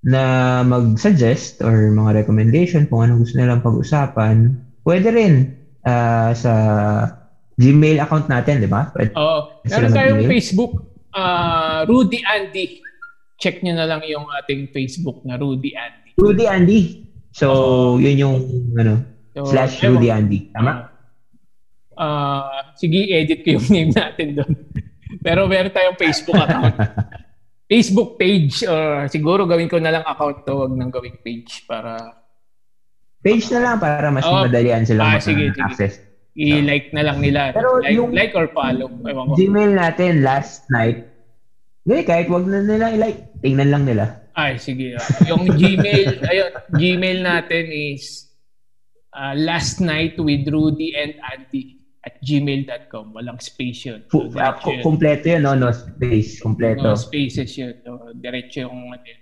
na 0.06 0.62
mag-suggest 0.66 1.62
or 1.62 1.94
mga 1.94 2.26
recommendation 2.26 2.90
kung 2.90 3.06
anong 3.06 3.26
gusto 3.26 3.38
nilang 3.38 3.62
pag-usapan, 3.62 4.54
pwede 4.82 5.08
rin 5.14 5.34
ah, 5.86 6.34
sa 6.34 6.54
Gmail 7.56 8.04
account 8.04 8.28
natin, 8.28 8.66
di 8.66 8.70
ba? 8.70 8.92
Pwede 8.92 9.16
Oo. 9.16 9.64
Meron 9.64 9.94
tayong? 9.94 10.28
Facebook, 10.28 10.74
ah 11.16 11.86
Rudy 11.88 12.20
Andy. 12.26 12.82
Check 13.40 13.62
nyo 13.62 13.78
na 13.78 13.88
lang 13.88 14.02
yung 14.10 14.26
ating 14.42 14.74
Facebook 14.74 15.22
na 15.24 15.38
Rudy 15.38 15.72
Andy. 15.78 16.12
Rudy 16.18 16.46
Andy. 16.50 16.82
So, 17.36 18.00
yun 18.00 18.16
yung 18.16 18.38
ano, 18.80 19.04
So, 19.36 19.52
slash. 19.52 19.84
Rudy 19.84 20.08
Andy. 20.08 20.48
Tama? 20.56 20.95
Ah, 21.96 22.76
sige, 22.76 23.08
edit 23.08 23.42
ko 23.42 23.56
yung 23.56 23.68
name 23.74 23.92
natin 23.92 24.36
doon. 24.36 24.54
Pero 25.20 25.48
meron 25.48 25.72
tayong 25.72 25.96
Facebook 25.96 26.38
account. 26.38 26.76
Facebook 27.72 28.16
page 28.16 28.62
or 28.62 29.10
siguro 29.10 29.44
gawin 29.44 29.66
ko 29.66 29.82
na 29.82 29.90
lang 29.90 30.06
account 30.06 30.46
to, 30.46 30.54
wag 30.54 30.74
nang 30.76 30.94
gawing 30.94 31.18
page 31.20 31.66
para 31.66 31.98
Page 33.20 33.50
na 33.50 33.60
lang 33.60 33.76
para 33.82 34.14
mas 34.14 34.22
Oo. 34.22 34.46
madalian 34.46 34.86
silang 34.86 35.18
Ah, 35.18 35.18
sige, 35.18 35.50
sige. 35.50 35.58
access. 35.58 35.98
i-like 36.38 36.94
na 36.94 37.02
lang 37.02 37.18
nila. 37.18 37.50
Pero 37.50 37.82
like, 37.82 37.90
yung- 37.90 38.14
like 38.14 38.38
or 38.38 38.46
follow. 38.54 38.86
Ewan 39.02 39.32
ko. 39.32 39.34
Gmail 39.34 39.72
natin 39.74 40.22
last 40.22 40.70
night. 40.70 41.10
Hindi, 41.82 42.06
kahit 42.06 42.30
wag 42.30 42.46
na 42.46 42.62
nila 42.62 42.94
i-like. 42.94 43.34
Tingnan 43.42 43.74
lang 43.74 43.84
nila. 43.88 44.30
Ay, 44.38 44.62
sige. 44.62 44.94
Yung 45.26 45.48
Gmail, 45.48 46.22
ayun, 46.30 46.52
Gmail 46.70 47.20
natin 47.24 47.66
is 47.72 48.30
uh, 49.10 49.34
last 49.34 49.82
night 49.82 50.20
with 50.20 50.46
Rudy 50.46 50.94
and 50.94 51.18
Andy 51.24 51.75
at 52.06 52.22
gmail.com. 52.22 53.12
Walang 53.12 53.42
space 53.42 53.90
yun. 53.90 54.06
So, 54.14 54.30
ku- 54.30 54.78
yun. 54.78 54.86
kumpleto 54.86 55.26
yun, 55.26 55.42
no? 55.44 55.58
No 55.58 55.74
space. 55.74 56.38
Kumpleto. 56.40 56.86
No 56.86 56.94
spaces 56.94 57.52
yun. 57.58 57.74
So, 57.82 58.14
diretso 58.14 58.70
yung 58.70 58.94
ano 58.94 59.02
yun. 59.02 59.22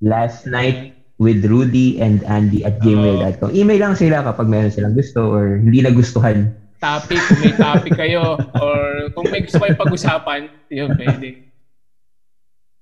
Last 0.00 0.44
night 0.48 0.96
with 1.20 1.44
Rudy 1.44 2.00
and 2.00 2.24
Andy 2.24 2.64
at 2.64 2.80
gmail.com. 2.80 3.52
Email 3.52 3.80
lang 3.80 3.94
sila 3.96 4.24
kapag 4.24 4.48
meron 4.48 4.72
silang 4.72 4.96
gusto 4.96 5.28
or 5.28 5.60
hindi 5.60 5.84
nagustuhan. 5.84 6.56
topic, 6.80 7.20
kung 7.28 7.40
may 7.44 7.52
topic 7.52 7.92
kayo, 7.92 8.40
or 8.56 9.12
kung 9.12 9.28
may 9.28 9.44
gusto 9.44 9.60
kayong 9.60 9.76
pag-usapan, 9.76 10.48
yun, 10.72 10.96
pwede. 10.96 11.52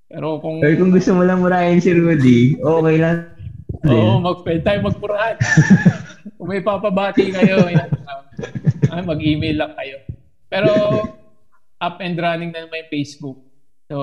Pero 0.07 0.39
kung, 0.39 0.63
Or 0.63 0.71
kung 0.79 0.95
gusto 0.95 1.19
mo 1.19 1.27
lang 1.27 1.43
murahin 1.43 1.83
si 1.83 1.91
Rudy, 1.91 2.57
okay 2.63 2.97
lang. 2.97 3.27
oo, 3.85 4.23
mag, 4.23 4.39
pwede 4.47 4.63
tayo 4.63 4.79
magpurahan. 4.87 5.35
kung 6.39 6.49
may 6.49 6.63
papabati 6.63 7.35
kayo, 7.35 7.67
yan, 7.67 7.91
mag-email 9.13 9.57
lang 9.57 9.73
kayo. 9.75 9.97
Pero, 10.49 10.71
up 11.85 11.97
and 12.01 12.19
running 12.19 12.51
na 12.51 12.67
naman 12.67 12.87
yung 12.87 12.93
Facebook. 12.93 13.39
So, 13.89 13.97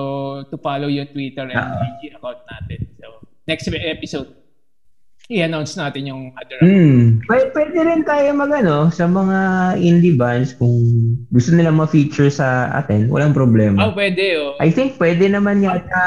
to 0.50 0.58
follow 0.58 0.90
yung 0.90 1.06
Twitter 1.10 1.46
and 1.46 1.54
Ah. 1.54 1.78
IG 1.78 2.10
account 2.10 2.42
natin. 2.50 2.90
So, 2.98 3.22
next 3.46 3.70
episode, 3.70 4.34
i-announce 5.26 5.74
natin 5.74 6.06
yung 6.06 6.22
other 6.34 6.58
account. 6.58 6.70
Hmm. 6.70 7.02
Pwede, 7.26 7.46
pwede 7.54 7.78
rin 7.82 8.02
tayo 8.02 8.30
mag 8.34 8.50
ano, 8.50 8.90
sa 8.90 9.06
mga 9.06 9.38
indie 9.78 10.14
bands 10.14 10.54
kung 10.54 10.78
gusto 11.30 11.50
nila 11.54 11.70
ma-feature 11.70 12.30
sa 12.30 12.70
atin, 12.74 13.10
walang 13.10 13.34
problema. 13.34 13.90
Oh, 13.90 13.94
pwede, 13.94 14.22
oh. 14.38 14.54
I 14.58 14.70
think 14.70 14.98
pwede 14.98 15.26
naman 15.26 15.62
yata 15.62 16.02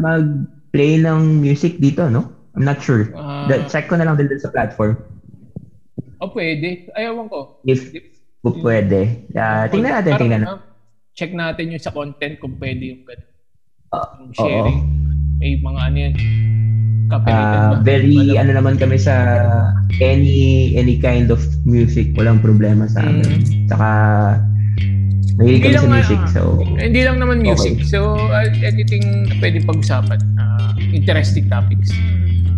mag-play 0.00 1.00
ng 1.00 1.40
music 1.40 1.80
dito, 1.80 2.08
no? 2.08 2.28
I'm 2.56 2.64
not 2.64 2.80
sure. 2.80 3.08
Ah. 3.16 3.48
Da- 3.48 3.64
check 3.68 3.88
ko 3.88 3.96
na 3.96 4.04
lang 4.04 4.16
din 4.16 4.28
sa 4.36 4.52
platform. 4.52 4.96
Oh, 6.20 6.30
pwede. 6.32 6.88
Ayawan 6.96 7.28
ko. 7.28 7.60
If 7.68 7.92
pwede. 8.52 9.30
Ah, 9.32 9.64
tingnan 9.64 10.04
natin, 10.04 10.12
tingnan 10.20 10.42
ah, 10.44 10.60
check 11.14 11.30
natin 11.30 11.72
yung 11.72 11.80
sa 11.82 11.94
content 11.94 12.36
kung 12.36 12.58
pwede 12.58 12.82
yung 12.92 13.02
ganun. 13.06 13.30
Ah, 13.94 14.18
Yung 14.18 14.34
oo. 14.34 14.42
sharing. 14.42 14.80
May 15.38 15.56
mga 15.56 15.80
ano 15.80 15.96
yan. 15.96 16.14
Copyrighted 17.04 17.60
Ah, 17.60 17.72
very 17.84 18.16
Walang- 18.16 18.40
ano 18.42 18.50
naman 18.58 18.74
kami 18.80 18.96
sa 18.98 19.14
any 20.02 20.72
any 20.74 20.98
kind 20.98 21.30
of 21.30 21.38
music, 21.62 22.10
walang 22.18 22.42
problema 22.42 22.90
sa 22.90 23.06
amin. 23.06 23.22
Mm. 23.22 23.68
Saka 23.70 23.88
mahilig 25.38 25.62
Hindi 25.62 25.68
kami 25.70 25.78
sa 25.78 25.90
music, 25.90 26.20
ah, 26.20 26.30
so 26.32 26.40
Hindi 26.64 27.00
lang 27.06 27.16
naman 27.22 27.36
music. 27.44 27.74
Okay. 27.78 27.86
So, 27.86 28.18
uh, 28.18 28.48
anything 28.64 29.30
na 29.30 29.34
pwede 29.38 29.62
pag-usapan. 29.62 30.18
Ah, 30.34 30.72
interesting 30.90 31.46
topics. 31.46 31.94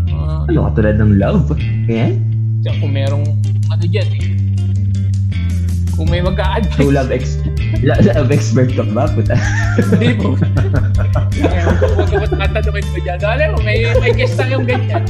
Ah, 0.08 0.48
ano 0.48 0.70
katulad 0.72 0.96
ng 0.96 1.20
love. 1.20 1.52
Yan. 1.90 2.16
so, 2.64 2.72
kung 2.80 2.96
merong 2.96 3.26
ano 3.68 3.84
dyan 3.84 4.08
eh. 4.16 4.24
Kung 5.96 6.08
may 6.08 6.20
mag-a-advise. 6.20 6.76
So 6.76 6.92
love 6.92 7.08
ex 7.08 7.40
lo- 7.80 7.96
love 8.04 8.28
expert 8.28 8.68
ka 8.72 8.84
ba? 8.86 9.08
Puta. 9.08 9.32
Hindi 9.90 10.12
po. 10.12 10.36
Huwag 10.36 12.08
ko 12.12 12.26
tatanungin 12.30 12.84
mo 12.86 12.98
dyan. 13.00 13.18
Alam 13.18 13.48
mo, 13.52 13.58
may, 13.64 13.78
may 13.96 14.12
guest 14.12 14.36
lang 14.36 14.50
yung 14.52 14.66
ganyan. 14.68 15.04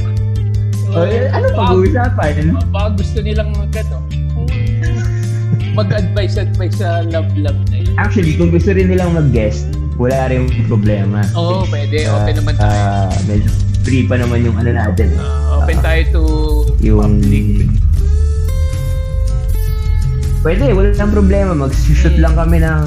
O, 0.87 1.03
eh, 1.03 1.27
ano 1.27 1.51
pag-uusapan? 1.51 2.55
Baka 2.71 2.87
gusto 2.95 3.19
nilang 3.19 3.51
mag 3.51 3.75
ano, 3.75 3.99
mag-advise 5.75 6.39
advice 6.39 6.79
sa 6.79 7.03
love-love 7.05 7.59
na 7.69 7.77
yun. 7.83 7.93
Actually, 7.99 8.33
kung 8.33 8.49
gusto 8.49 8.71
rin 8.71 8.87
nilang 8.87 9.13
mag-guest, 9.13 9.67
wala 9.99 10.31
rin 10.31 10.47
problema. 10.65 11.21
Oo, 11.35 11.67
pwede. 11.67 12.07
Ah, 12.07 12.23
Open 12.23 12.33
naman 12.39 12.53
tayo. 12.55 12.71
ah, 12.71 13.11
medyo 13.27 13.49
free 13.83 14.03
pa 14.03 14.15
naman 14.15 14.41
yung 14.41 14.55
ano 14.55 14.71
natin. 14.71 15.11
Ah, 15.19 15.61
open 15.61 15.77
tayo 15.79 16.01
to 16.09 16.23
yung 16.79 17.19
public. 17.19 17.67
Pwede, 20.41 20.71
walang 20.71 21.11
problema. 21.11 21.51
Mag-shoot 21.53 22.15
lang 22.17 22.37
kami 22.37 22.61
ng 22.61 22.83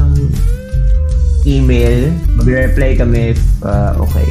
email. 1.44 2.12
Mag-reply 2.36 2.96
kami 2.96 3.34
if 3.34 3.40
ah, 3.64 3.96
okay. 3.96 4.26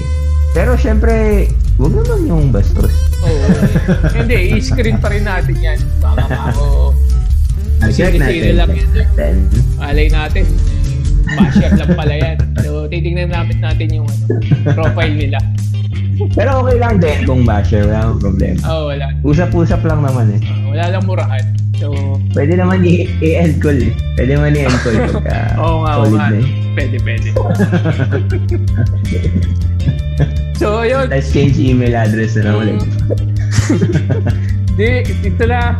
Pero 0.53 0.73
syempre, 0.73 1.45
wag 1.77 1.93
naman 1.93 2.25
yung 2.25 2.43
bastos. 2.49 2.93
Oo. 3.21 3.47
Hindi, 4.17 4.57
i-screen 4.57 4.97
pa 4.97 5.13
rin 5.13 5.25
natin 5.27 5.55
yan. 5.57 5.79
Baka 6.01 6.25
ako, 6.49 6.93
Check 7.95 8.19
natin. 8.19 8.59
lang 8.59 8.69
check 8.75 9.07
natin. 9.15 9.35
alay 9.79 10.07
natin. 10.11 10.43
Basher 11.29 11.71
lang 11.77 11.91
pala 11.95 12.11
yan. 12.11 12.37
So, 12.59 12.89
titignan 12.91 13.31
namin 13.31 13.63
natin 13.63 13.87
yung 13.93 14.07
ano, 14.09 14.25
profile 14.73 15.15
nila. 15.15 15.39
Pero 16.35 16.59
okay 16.59 16.75
lang 16.75 16.99
din 16.99 17.23
kung 17.23 17.47
basher, 17.47 17.87
wala 17.87 18.11
akong 18.11 18.21
problema. 18.27 18.59
Oo, 18.67 18.75
oh, 18.75 18.83
wala. 18.91 19.05
Usap-usap 19.23 19.81
lang 19.87 20.03
naman 20.03 20.35
eh. 20.35 20.41
Ah, 20.43 20.59
wala 20.67 20.85
lang 20.91 21.03
murahan. 21.07 21.43
So, 21.79 21.87
Pwede 22.35 22.53
naman 22.53 22.83
i-end 22.83 23.63
call. 23.63 23.79
eh. 23.79 23.91
Pwede 24.19 24.35
naman 24.35 24.51
i-end 24.51 24.77
call 24.83 24.99
pagka 25.09 25.37
oo 25.63 25.75
nga, 25.81 25.91
oo 25.95 26.03
solid 26.05 26.19
nga. 26.19 26.27
na 26.27 26.37
eh. 26.37 26.47
Pwede, 26.75 26.95
pwede. 26.99 27.29
so, 30.59 30.83
yun. 30.83 31.07
Tapos 31.07 31.27
change 31.31 31.55
email 31.57 31.95
address 31.95 32.35
na 32.35 32.41
lang 32.45 32.55
ulit. 32.59 32.79
Di, 34.79 35.03
dito 35.23 35.43
na. 35.43 35.75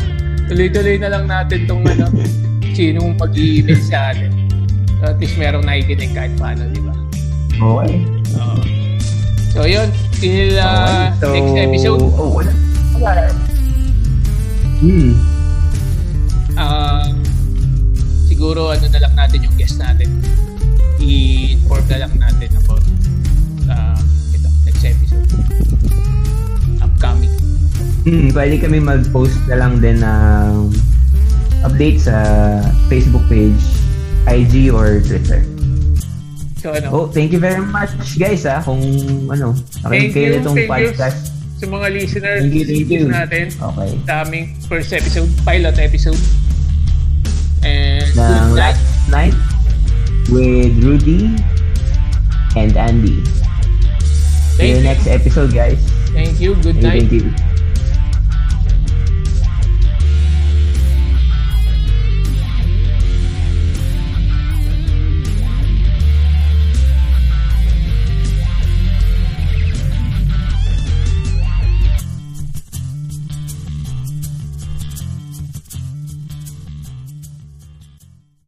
Tuloy-tuloy 0.50 0.98
na 0.98 1.10
lang 1.12 1.24
natin 1.28 1.68
tong 1.68 1.84
ano, 1.86 2.08
sinong 2.74 3.16
mag-i-email 3.20 3.80
sa 3.80 4.12
atin. 4.12 4.32
So, 5.00 5.04
at 5.08 5.18
least 5.20 5.36
merong 5.36 5.64
nakikinig 5.64 6.12
kahit 6.12 6.34
paano, 6.36 6.68
di 6.68 6.80
ba? 6.80 6.96
Okay. 7.60 7.96
Oo. 8.40 8.56
So, 9.52 9.60
yun. 9.64 9.88
Till 10.18 10.58
uh, 10.58 11.12
Okay. 11.20 11.20
So, 11.20 11.28
next 11.32 11.56
episode. 11.60 12.00
Oh, 12.02 12.32
wala. 12.34 12.52
Wala. 12.98 13.24
Hmm. 14.80 15.12
Siguro 18.40 18.72
ano 18.72 18.88
na 18.88 19.04
lang 19.04 19.14
natin 19.20 19.44
yung 19.44 19.56
guest 19.60 19.76
natin. 19.84 20.08
I-inform 21.04 21.84
na 21.92 22.08
lang 22.08 22.14
natin 22.16 22.48
about 22.56 22.80
uh, 23.68 24.00
ito, 24.32 24.48
next 24.64 24.80
episode. 24.88 25.28
Upcoming. 26.80 27.36
Hmm, 28.08 28.32
pwede 28.32 28.56
kami 28.64 28.80
mag-post 28.80 29.36
na 29.52 29.60
lang 29.60 29.84
din 29.84 30.00
ng 30.00 30.72
update 31.68 32.00
sa 32.00 32.16
Facebook 32.88 33.28
page, 33.28 33.60
IG 34.32 34.72
or 34.72 35.04
Twitter. 35.04 35.44
So 36.64 36.72
ano, 36.72 36.88
Oh, 36.96 37.06
thank 37.12 37.36
you 37.36 37.44
very 37.44 37.60
much 37.60 38.16
guys 38.16 38.48
ah 38.48 38.64
kung 38.64 38.80
ano, 39.28 39.52
nakinig 39.84 40.16
kayo 40.16 40.40
nitong 40.40 40.56
thank 40.56 40.64
you. 40.64 40.96
podcast. 40.96 41.20
sa 41.60 41.68
mga 41.68 41.88
listeners 41.92 42.40
Thank 42.40 42.56
you, 42.56 42.64
thank 42.64 42.88
you. 42.88 43.04
natin, 43.12 43.46
Okay. 43.52 43.90
sa 44.08 44.24
aming 44.24 44.56
first 44.72 44.96
episode, 44.96 45.28
pilot 45.44 45.76
episode. 45.76 46.16
And 48.18 48.50
Ng 48.50 48.56
last 48.58 48.82
night 49.10 49.34
with 50.30 50.74
Rudy 50.84 51.36
and 52.56 52.74
Andy. 52.78 53.22
See 53.26 54.58
Thank 54.58 54.70
you 54.70 54.78
you. 54.78 54.84
next 54.84 55.08
episode 55.08 55.54
guys. 55.54 55.80
Thank 56.14 56.40
you. 56.40 56.56
Good 56.56 56.82
night. 56.82 57.10
Thank 57.10 57.12
you. 57.12 57.49